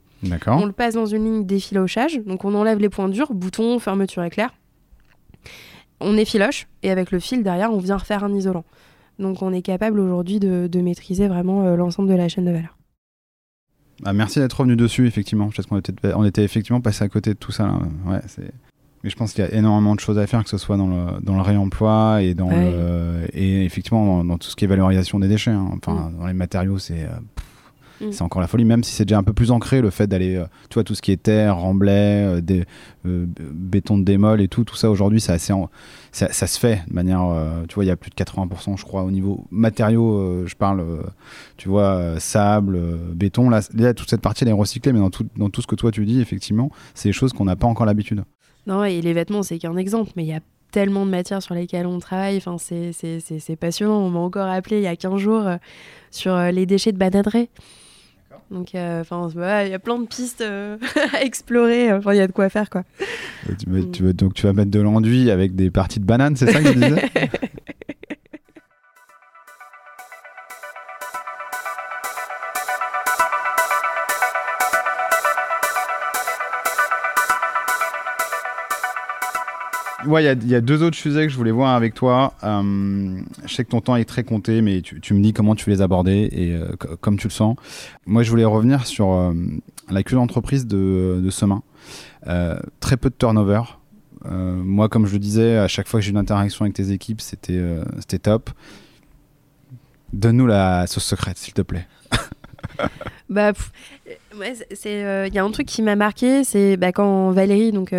[0.47, 4.25] on le passe dans une ligne d'effilochage, donc on enlève les points durs, bouton, fermeture
[4.25, 4.53] éclair.
[6.01, 8.65] On effiloche, et avec le fil derrière, on vient refaire un isolant.
[9.19, 12.77] Donc on est capable aujourd'hui de, de maîtriser vraiment l'ensemble de la chaîne de valeur.
[14.05, 15.49] Ah, merci d'être revenu dessus, effectivement.
[15.55, 17.79] Parce qu'on était, on était effectivement passé à côté de tout ça.
[18.07, 18.51] Ouais, c'est...
[19.03, 20.89] Mais je pense qu'il y a énormément de choses à faire, que ce soit dans
[20.89, 25.29] le, dans le réemploi et, dans et effectivement dans, tout ce qui est valorisation des
[25.29, 25.53] déchets.
[25.53, 25.71] Hein.
[25.77, 26.19] Enfin, mm.
[26.19, 27.05] dans les matériaux, c'est.
[27.05, 27.19] Euh,
[28.01, 28.13] Mm.
[28.13, 30.37] C'est encore la folie, même si c'est déjà un peu plus ancré le fait d'aller,
[30.37, 32.65] euh, tu vois, tout ce qui est terre, remblai, euh, des,
[33.07, 37.25] euh, béton de démol et tout, tout ça aujourd'hui, ça, ça, se fait de manière,
[37.69, 40.85] tu vois, il y a plus de 80%, je crois, au niveau matériaux, je parle,
[41.57, 42.79] tu vois, sable,
[43.15, 43.63] béton, là,
[43.95, 46.05] toute cette partie elle est recyclée, mais dans tout, dans tout ce que toi tu
[46.05, 48.25] dis, effectivement, c'est des choses qu'on n'a pas encore l'habitude.
[48.67, 50.41] Non, et les vêtements, c'est qu'un exemple, mais il y a
[50.73, 52.39] tellement de matières sur lesquelles on travaille.
[52.39, 53.99] Enfin, c'est passionnant.
[53.99, 55.45] On m'a encore appelé il y a 15 jours
[56.11, 57.49] sur les déchets de bananerie.
[58.51, 59.29] Donc, euh, enfin,
[59.65, 60.77] il y a plein de pistes euh,
[61.13, 61.93] à explorer.
[61.93, 62.85] Enfin, il y a de quoi faire, quoi.
[63.59, 66.63] Tu, tu, donc, tu vas mettre de l'enduit avec des parties de bananes, c'est ça
[66.63, 67.11] que tu disais?
[80.07, 82.35] Ouais, il y, a deux autres sujets que je voulais voir avec toi.
[82.45, 85.69] Euh, je sais que ton temps est très compté, mais tu, me dis comment tu
[85.69, 87.57] les abordais et euh, comme tu le sens.
[88.07, 89.33] Moi, je voulais revenir sur euh,
[89.91, 91.63] la culture d'entreprise de, de Semain.
[92.81, 93.63] très peu de turnover.
[94.25, 97.21] moi, comme je le disais, à chaque fois que j'ai une interaction avec tes équipes,
[97.21, 97.63] c'était
[97.99, 98.51] c'était top.
[100.13, 101.87] Donne-nous la sauce secrète, s'il te plaît.
[103.29, 103.53] bah,
[104.35, 107.93] il y a un truc qui m'a marqué, c'est bah, quand Valérie, donc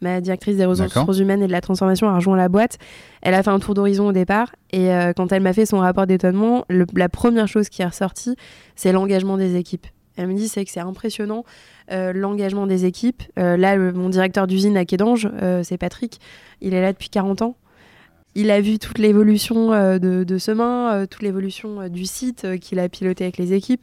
[0.00, 2.78] ma directrice des ressources humaines et de la transformation, a rejoint la boîte.
[3.22, 4.54] Elle a fait un tour d'horizon au départ.
[4.72, 8.36] Et quand elle m'a fait son rapport d'étonnement, la première chose qui est ressortie,
[8.74, 9.86] c'est l'engagement des équipes.
[10.16, 11.44] Elle me dit c'est que c'est impressionnant
[11.90, 13.22] l'engagement des équipes.
[13.36, 15.28] là, mon directeur d'usine à Quédange,
[15.62, 16.20] c'est Patrick.
[16.60, 17.56] Il est là depuis 40 ans
[18.36, 22.58] il a vu toute l'évolution euh, de, de Semin, euh, toute l'évolution euh, du site
[22.60, 23.80] qu'il a piloté avec les équipes.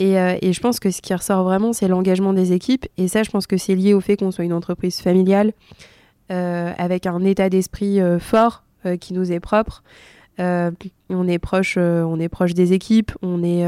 [0.00, 2.86] Et, je pense que ce qui ressort vraiment, c'est l'engagement des équipes.
[2.96, 5.52] Et ça, je pense que c'est lié au fait qu'on soit une entreprise familiale,
[6.28, 8.64] avec un état d'esprit fort
[9.00, 9.82] qui nous est propre.
[10.38, 13.12] on est proche, on est proche des équipes.
[13.22, 13.64] On est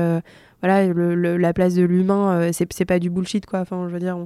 [0.63, 3.61] voilà, la place de l'humain, c'est pas du bullshit quoi.
[3.61, 4.17] Enfin, je veux dire,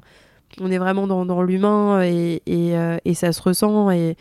[0.61, 3.91] on, est vraiment dans, l'humain et, et, ça se ressent.
[3.91, 4.17] Et,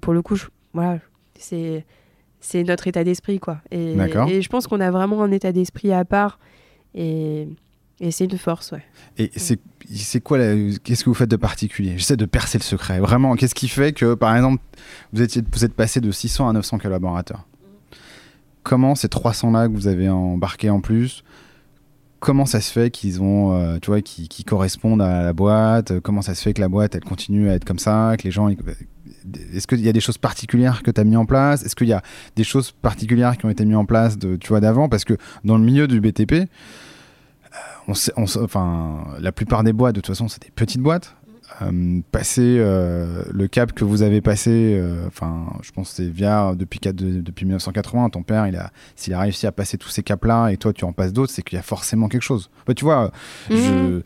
[0.00, 0.98] pour le coup, je, voilà,
[1.38, 1.84] c'est
[2.64, 3.58] notre état d'esprit quoi.
[3.70, 6.38] Et, je pense qu'on a vraiment un état d'esprit à part
[6.94, 7.48] et,
[8.00, 8.84] et c'est une force ouais.
[9.18, 9.58] Et c'est
[9.90, 11.94] c'est quoi qu'est-ce que vous faites de particulier?
[11.96, 13.00] J'essaie de percer le secret.
[13.00, 14.62] Vraiment, qu'est-ce qui fait que par exemple
[15.12, 17.46] vous étiez vous êtes passé de 600 à 900 collaborateurs?
[18.62, 21.24] Comment ces 300 là que vous avez embarqués en plus
[22.20, 26.00] comment ça se fait qu'ils ont, euh, tu vois, qui, correspondent à la boîte?
[26.00, 28.30] Comment ça se fait que la boîte, elle continue à être comme ça Que les
[28.30, 28.48] gens,
[29.54, 31.64] est-ce qu'il y a des choses particulières que tu as mis en place?
[31.64, 32.02] Est-ce qu'il y a
[32.36, 34.88] des choses particulières qui ont été mises en place, de, tu vois, d'avant?
[34.88, 36.46] Parce que dans le milieu du BTP, euh,
[37.86, 41.14] on sait, enfin, la plupart des boîtes, de toute façon, c'est des petites boîtes.
[41.62, 46.52] Euh, passer euh, le cap que vous avez passé, enfin, je pense que c'est via
[46.54, 50.50] depuis, depuis 1980, ton père, il a, s'il a réussi à passer tous ces caps-là
[50.50, 52.50] et toi tu en passes d'autres, c'est qu'il y a forcément quelque chose.
[52.66, 53.10] Bah, tu vois,
[53.50, 54.02] je, mhm.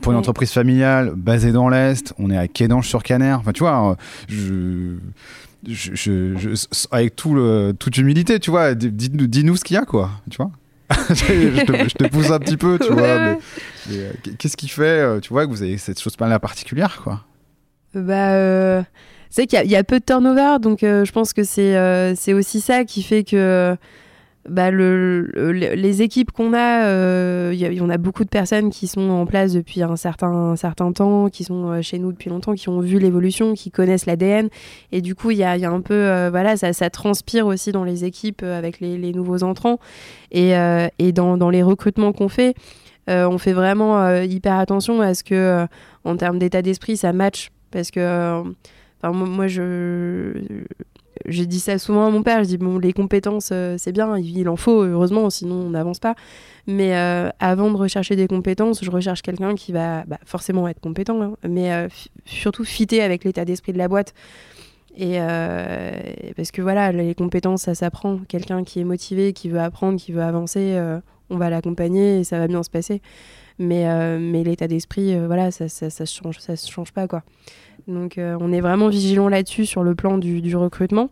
[0.00, 3.60] pour une entreprise familiale basée dans l'Est, on est à Quédange sur Caner, enfin, tu
[3.60, 3.96] vois,
[4.28, 4.96] je.
[5.68, 6.54] Je,
[6.90, 10.50] avec tout le, toute humilité, tu vois, dis-nous ce qu'il y a, quoi, tu vois.
[11.10, 13.18] je, te, pousse un petit peu, tu vois.
[13.18, 13.34] Mais, euh,
[14.38, 17.20] qu'est-ce qui fait, euh, tu vois, que vous avez cette chose pas particulière, quoi?
[17.94, 18.32] Bah.
[18.32, 18.82] Euh,
[19.30, 22.84] c'est qu'il y, a peu de turnover, donc je pense que c'est c'est aussi ça
[22.84, 23.76] qui fait que
[24.48, 29.08] bah, le, les équipes qu'on a, il y, en a beaucoup de personnes qui sont
[29.08, 32.80] en place depuis un certain, certain temps, qui sont chez nous depuis longtemps, qui ont
[32.80, 34.48] vu l'évolution, qui connaissent l'ADN.
[34.90, 38.42] Et du coup, il y a, un peu, voilà, ça, transpire aussi dans les équipes
[38.42, 39.78] avec les, nouveaux entrants.
[40.32, 40.52] Et,
[41.12, 42.54] dans, les recrutements qu'on fait,
[43.08, 45.66] on fait vraiment hyper attention à ce que,
[46.04, 47.50] en termes d'état d'esprit, ça match.
[47.70, 48.42] Parce que,
[49.02, 50.32] moi, je
[51.26, 54.18] j'ai dit ça souvent à mon père, je dis bon les compétences euh, c'est bien,
[54.18, 56.14] il, en faut heureusement sinon on n'avance pas.
[56.66, 60.80] Mais euh, avant de rechercher des compétences, je recherche quelqu'un qui va bah, forcément être
[60.80, 61.88] compétent, hein, mais euh,
[62.24, 64.14] surtout fitter avec l'état d'esprit de la boîte.
[64.96, 65.18] Et
[66.36, 68.18] parce que voilà, les compétences ça s'apprend.
[68.28, 70.76] Quelqu'un qui est motivé, qui veut apprendre, qui veut avancer,
[71.30, 73.00] on va l'accompagner et ça va bien se passer.
[73.58, 77.22] Mais, mais l'état d'esprit, voilà, ça, ça, ça, change, ça change pas quoi.
[77.88, 81.10] Donc euh, on est vraiment vigilant là-dessus sur le plan du, recrutement.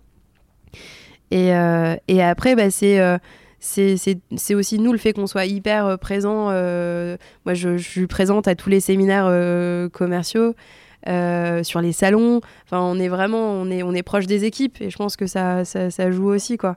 [1.30, 3.18] Et, euh, et après, bah, euh,
[3.60, 3.96] c'est
[4.36, 6.46] c'est aussi nous le fait qu'on soit hyper présent.
[6.46, 9.26] moi, je, suis présente à tous les séminaires
[9.90, 10.54] commerciaux,
[11.06, 12.40] sur les salons.
[12.64, 15.26] Enfin, on est vraiment, on est, on est proche des équipes et je pense que
[15.26, 16.76] ça, ça, joue aussi, quoi.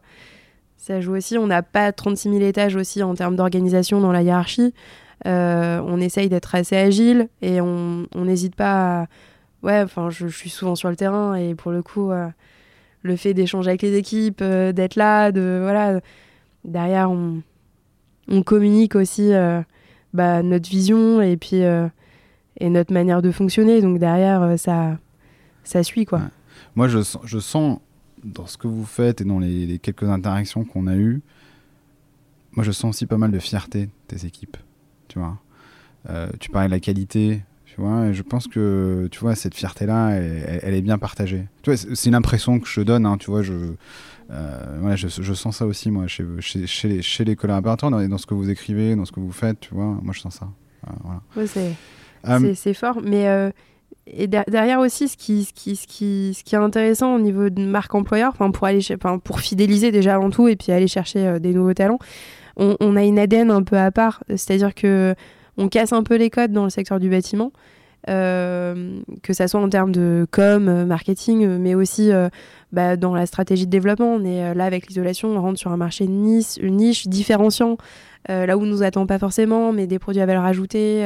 [0.82, 1.38] Ça joue aussi.
[1.38, 4.73] On n'a pas 36 000 étages aussi en termes d'organisation dans la hiérarchie.
[5.25, 9.07] on essaye d'être assez agile et on n'hésite pas à
[9.63, 12.27] ouais, enfin, je, suis souvent sur le terrain et pour le coup, euh,
[13.01, 15.99] le fait d'échanger avec les équipes, euh, d'être là, de voilà,
[16.65, 17.41] derrière, on,
[18.45, 19.61] communique aussi euh,
[20.13, 21.63] bah, notre vision et puis
[22.59, 23.82] et notre manière de fonctionner.
[23.82, 24.97] Donc derrière, ça,
[25.65, 26.21] ça suit quoi.
[26.75, 27.79] Moi, je, je sens
[28.24, 31.22] dans ce que vous faites et dans les, les quelques interactions qu'on a eues,
[32.53, 34.57] moi, je sens aussi pas mal de fierté des équipes.
[35.07, 35.38] Tu vois,
[36.39, 37.43] tu parlais de la qualité
[37.74, 41.47] tu vois, et je pense que tu vois cette fierté là, elle, est bien partagée.
[41.61, 43.05] Tu vois, c'est une impression que je donne.
[43.05, 43.53] Hein, tu vois, je,
[44.30, 48.05] euh, je, je, sens ça aussi moi chez, chez, chez, les, chez les collaborateurs, dans,
[48.05, 49.61] dans, ce que vous écrivez, dans ce que vous faites.
[49.61, 50.49] Tu vois, moi je sens ça.
[50.86, 51.39] Euh,
[52.39, 53.53] ouais, c'est fort, mais
[54.07, 55.47] euh, et derrière aussi, ce qui,
[56.51, 58.81] est intéressant au niveau de marque employeur, pour, aller,
[59.23, 61.99] pour fidéliser déjà avant tout et puis aller chercher des nouveaux talents,
[62.57, 64.23] on, a une ADN un peu à part.
[64.29, 65.15] C'est-à-dire que
[65.57, 67.51] on casse un peu les codes dans le secteur du bâtiment.
[68.09, 72.09] Euh, que ça soit en termes de com, euh, marketing, euh, mais aussi
[72.71, 74.13] bah, dans la stratégie de développement.
[74.13, 77.77] On est là avec l'isolation, on rentre sur un marché niche, une niche différenciant,
[78.27, 81.05] là où on nous attend pas forcément, mais des produits à valeur ajoutée.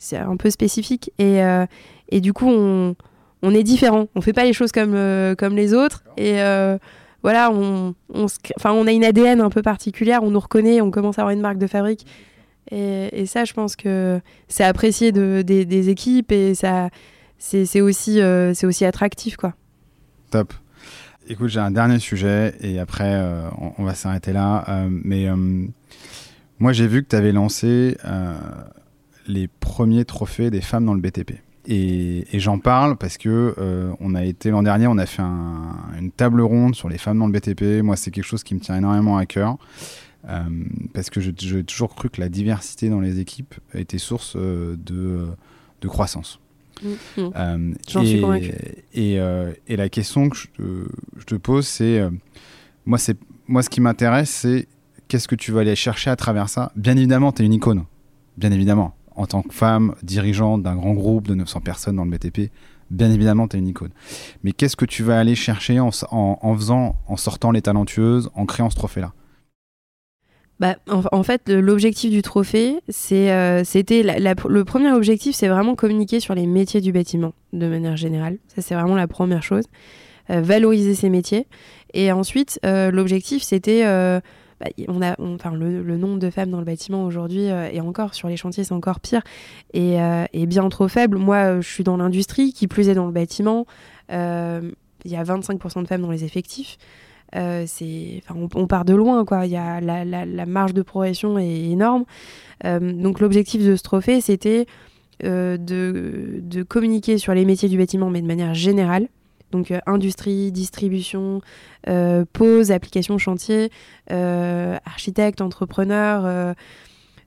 [0.00, 1.12] C'est un peu spécifique.
[1.18, 1.40] Et,
[2.08, 2.96] et du coup, on,
[3.42, 4.08] on, est différent.
[4.16, 4.96] On fait pas les choses comme,
[5.36, 6.02] comme les autres.
[6.16, 6.40] Et
[7.22, 8.26] voilà, on, on,
[8.64, 11.42] on a une ADN un peu particulière, on nous reconnaît, on commence à avoir une
[11.42, 12.06] marque de fabrique
[12.70, 16.88] Et, ça, je pense que c'est apprécié de, des, équipes et ça,
[17.38, 18.20] c'est aussi,
[18.54, 19.54] c'est aussi attractif, quoi.
[20.30, 20.54] Top.
[21.28, 23.22] Écoute, j'ai un dernier sujet et après,
[23.60, 24.64] on, on, va s'arrêter là.
[24.88, 25.28] mais
[26.58, 27.98] moi, j'ai vu que tu avais lancé
[29.26, 31.40] les premiers trophées des femmes dans le BTP.
[31.66, 36.10] Et, j'en parle parce que euh, on a été l'an dernier, on a fait une
[36.10, 37.82] table ronde sur les femmes dans le BTP.
[37.82, 39.58] Moi, c'est quelque chose qui me tient énormément à cœur
[40.28, 40.42] euh,
[40.94, 45.26] parce que j'ai toujours cru que la diversité dans les équipes était source euh, de,
[45.80, 46.40] de, croissance.
[46.82, 47.74] Mmh, mmh.
[47.88, 48.52] J'en suis convaincu.
[48.94, 49.14] Et,
[49.68, 50.46] et, la question que je,
[51.18, 52.02] je te pose, c'est
[52.86, 54.66] moi, c'est moi, ce qui m'intéresse, c'est
[55.08, 56.72] qu'est-ce que tu vas aller chercher à travers ça?
[56.74, 57.84] Bien évidemment, tu es une icône.
[58.38, 62.10] Bien évidemment en tant que femme dirigeante d'un grand groupe de 900 personnes dans le
[62.10, 62.50] BTP,
[62.90, 63.90] bien évidemment, tu es une icône.
[64.42, 68.70] Mais qu'est-ce que tu vas aller chercher en, faisant, en sortant les talentueuses, en créant
[68.70, 69.12] ce trophée-là?
[70.58, 72.80] Bah, en, fait, l'objectif du trophée,
[73.12, 77.98] euh, c'était le premier objectif, c'est vraiment communiquer sur les métiers du bâtiment de manière
[77.98, 78.38] générale.
[78.48, 79.64] Ça, c'est vraiment la première chose.
[80.30, 81.46] Euh, valoriser ces métiers.
[81.92, 83.82] Et ensuite, euh, l'objectif, c'était
[84.60, 88.14] bah, on a, enfin, le, nombre de femmes dans le bâtiment aujourd'hui euh, et encore
[88.14, 89.22] sur les chantiers c'est encore pire
[89.72, 91.16] et, euh, bien trop faible.
[91.16, 93.66] Moi euh, je suis dans l'industrie, qui plus est dans le bâtiment.
[94.10, 96.76] Il y a 25% de femmes dans les effectifs.
[97.32, 99.46] c'est, on, on, part de loin quoi.
[99.46, 102.04] Il y a la, marge de progression est énorme.
[102.64, 104.66] donc l'objectif de ce trophée c'était
[105.22, 109.08] de communiquer sur les métiers du bâtiment mais de manière générale
[109.50, 111.40] donc euh, industrie, distribution,
[111.88, 113.70] euh, pose, application chantier,
[114.10, 116.54] euh, architecte, entrepreneur,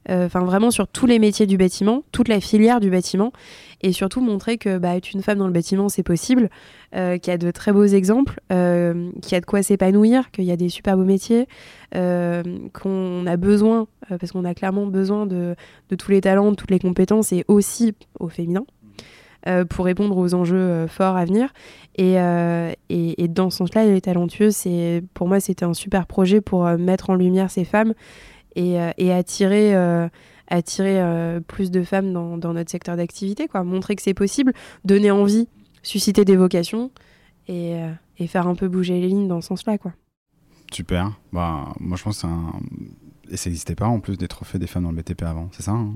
[0.09, 3.31] enfin vraiment sur tous les métiers du bâtiment, toute la filière du bâtiment,
[3.81, 6.49] et surtout montrer que bah, être une femme dans le bâtiment c'est possible,
[6.91, 10.51] qu'il y a de très beaux exemples, qu'il y a de quoi s'épanouir, qu'il y
[10.51, 11.47] a des super beaux métiers,
[11.93, 15.55] qu'on a besoin, parce qu'on a clairement besoin de,
[15.89, 18.65] de, tous les talents, de toutes les compétences, et aussi au féminin.
[19.45, 21.49] Euh, pour répondre aux enjeux euh, forts à venir.
[21.99, 26.39] Euh, et, et, dans ce sens-là, les talentueux, c'est pour moi, c'était un super projet
[26.39, 27.93] pour mettre en lumière ces femmes
[28.55, 28.79] et,
[29.11, 29.75] attirer
[30.47, 33.47] attirer plus de femmes dans, notre secteur d'activité.
[33.53, 34.53] Montrer que c'est possible,
[34.85, 35.47] donner envie,
[35.81, 36.91] susciter des vocations
[37.47, 37.77] et,
[38.27, 39.77] faire un peu bouger les lignes dans ce sens-là.
[40.71, 41.11] Super.
[41.33, 42.53] Bah, moi, je pense que un...
[43.29, 45.63] Et ça n'existait pas en plus des trophées des femmes dans le BTP avant, c'est
[45.63, 45.93] ça hein?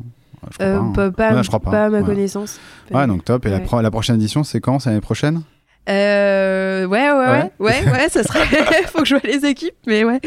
[0.52, 0.80] Je crois euh,
[1.12, 1.42] pas, hein.
[1.44, 1.86] pas, pas.
[1.86, 2.60] à ma connaissance.
[2.92, 3.46] Ouais, donc top.
[3.46, 4.80] Et la, la, prochaine édition, c'est quand?
[4.80, 5.42] C'est l'année prochaine?
[5.90, 8.46] Euh, ouais, ouais, ouais, ouais, ouais, ça serait.
[8.88, 10.20] Faut que je vois les équipes, mais ouais.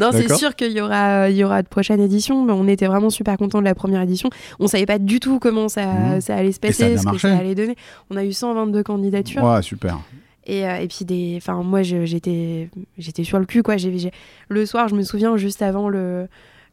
[0.00, 2.44] Non, c'est sûr qu'il y aura, il y aura de prochaines éditions.
[2.44, 4.30] Mais on était vraiment super contents de la première édition.
[4.60, 6.20] On savait pas du tout comment ça, mmh.
[6.20, 7.76] ça allait se passer, ce que ça allait donner.
[8.10, 9.42] On a eu 122 candidatures.
[9.42, 9.98] Ouais, super.
[10.46, 13.76] Et, euh, et puis des, enfin moi j'étais, j'étais sur le cul quoi.
[13.76, 14.10] J'ai,
[14.48, 16.26] le soir, je me souviens juste avant le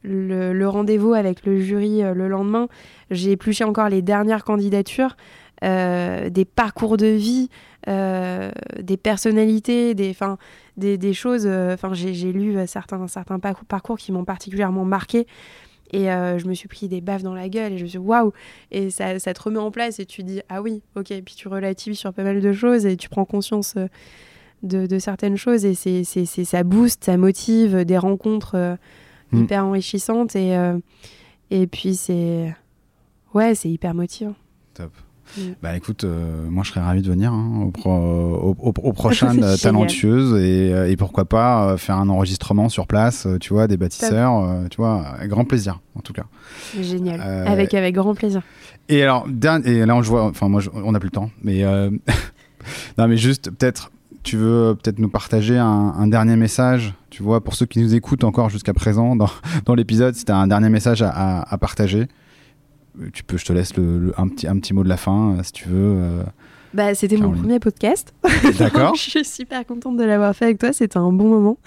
[0.05, 2.67] le, rendez-vous avec le jury euh, le lendemain,
[3.11, 5.15] j'ai épluché encore les dernières candidatures,
[5.63, 7.49] euh, des parcours de vie,
[7.87, 10.15] euh, des personnalités, des,
[10.77, 11.47] des, des choses.
[11.47, 15.27] Enfin, j'ai lu certains, certains parcours qui m'ont particulièrement marqué.
[15.93, 18.05] Et je me suis pris des baffes dans la gueule et je me suis dit
[18.05, 18.33] waouh!
[18.71, 21.11] Et ça, te remet en place et tu dis ah oui, ok.
[21.11, 23.75] Et puis tu relativises sur pas mal de choses et tu prends conscience
[24.63, 28.77] de, de certaines choses et c'est, ça booste, ça motive des rencontres
[29.31, 29.43] Mm.
[29.43, 30.77] hyper enrichissante et, euh,
[31.51, 32.55] et puis c'est
[33.33, 34.35] ouais, c'est hyper motivant.
[34.73, 34.91] Top.
[35.37, 35.41] Mm.
[35.63, 40.39] Bah écoute, euh, moi je serais ravi de venir hein, au, au, au, prochain Talentueuse
[40.39, 44.77] et, euh, et, pourquoi pas faire un enregistrement sur place, tu vois, des bâtisseurs, tu
[44.77, 46.25] vois, avec grand plaisir en tout cas.
[46.79, 48.43] Génial, avec, avec grand plaisir.
[48.87, 49.27] Et alors,
[49.65, 51.63] et là on, voit, enfin moi on n'a plus le temps, mais
[52.97, 53.89] non mais juste peut-être
[54.25, 58.23] tu veux peut-être nous partager un, dernier message, tu vois, pour ceux qui nous écoutent
[58.23, 59.29] encore jusqu'à présent dans,
[59.65, 62.07] dans l'épisode, si tu as un dernier message à, partager,
[63.13, 65.43] tu peux, je te laisse le, un, petit, un petit mot de la fin, euh,
[65.43, 65.95] si tu veux.
[66.01, 66.23] Euh,
[66.73, 68.13] bah, c'était mon premier podcast.
[68.57, 68.95] D'accord.
[68.95, 71.57] je suis super contente de l'avoir fait avec toi, c'était un bon moment.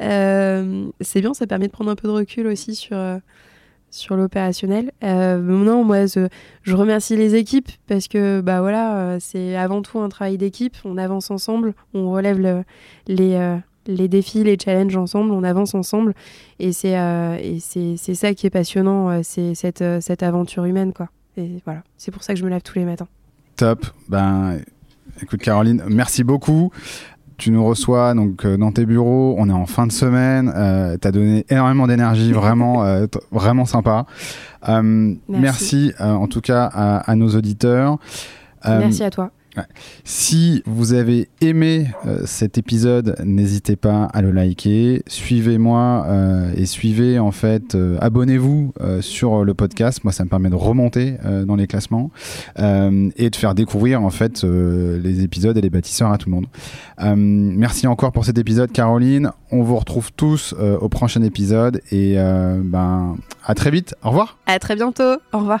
[0.00, 2.96] Euh, c'est bien, ça permet de prendre un peu de recul aussi sur
[3.90, 4.92] sur l'opérationnel.
[5.02, 9.98] Euh, non, moi, je, remercie les équipes parce que bah voilà, euh, c'est avant tout
[9.98, 10.76] un travail d'équipe.
[10.84, 12.64] On avance ensemble, on relève
[13.06, 13.56] les, euh,
[13.86, 16.14] les défis, les challenges ensemble, on avance ensemble,
[16.58, 16.96] et c'est
[17.60, 21.08] c'est ça qui est passionnant, c'est cette, cette aventure humaine quoi.
[21.36, 23.08] Et voilà, c'est pour ça que je me lève tous les matins.
[23.56, 23.86] Top.
[24.08, 24.60] Ben,
[25.22, 26.70] écoute Caroline, merci beaucoup
[27.40, 29.34] tu nous reçois donc euh, dans tes bureaux.
[29.38, 30.52] On est en fin de semaine.
[30.54, 34.04] Euh, tu as donné énormément d'énergie, vraiment, euh, vraiment sympa.
[35.28, 37.98] merci, en tout cas à, nos auditeurs.
[38.64, 39.30] merci à toi.
[40.04, 45.02] Si vous avez aimé euh, cet épisode, n'hésitez pas à le liker.
[45.06, 50.04] Suivez-moi euh, et suivez en fait, euh, abonnez-vous sur le podcast.
[50.04, 51.16] Moi, ça me permet de remonter
[51.46, 52.10] dans les classements
[52.58, 56.46] et de faire découvrir en fait les épisodes et les bâtisseurs à tout le monde.
[57.16, 59.30] Merci encore pour cet épisode, Caroline.
[59.50, 63.94] On vous retrouve tous au prochain épisode et ben à très vite.
[64.02, 64.38] Au revoir.
[64.46, 65.16] À très bientôt.
[65.32, 65.60] Au revoir.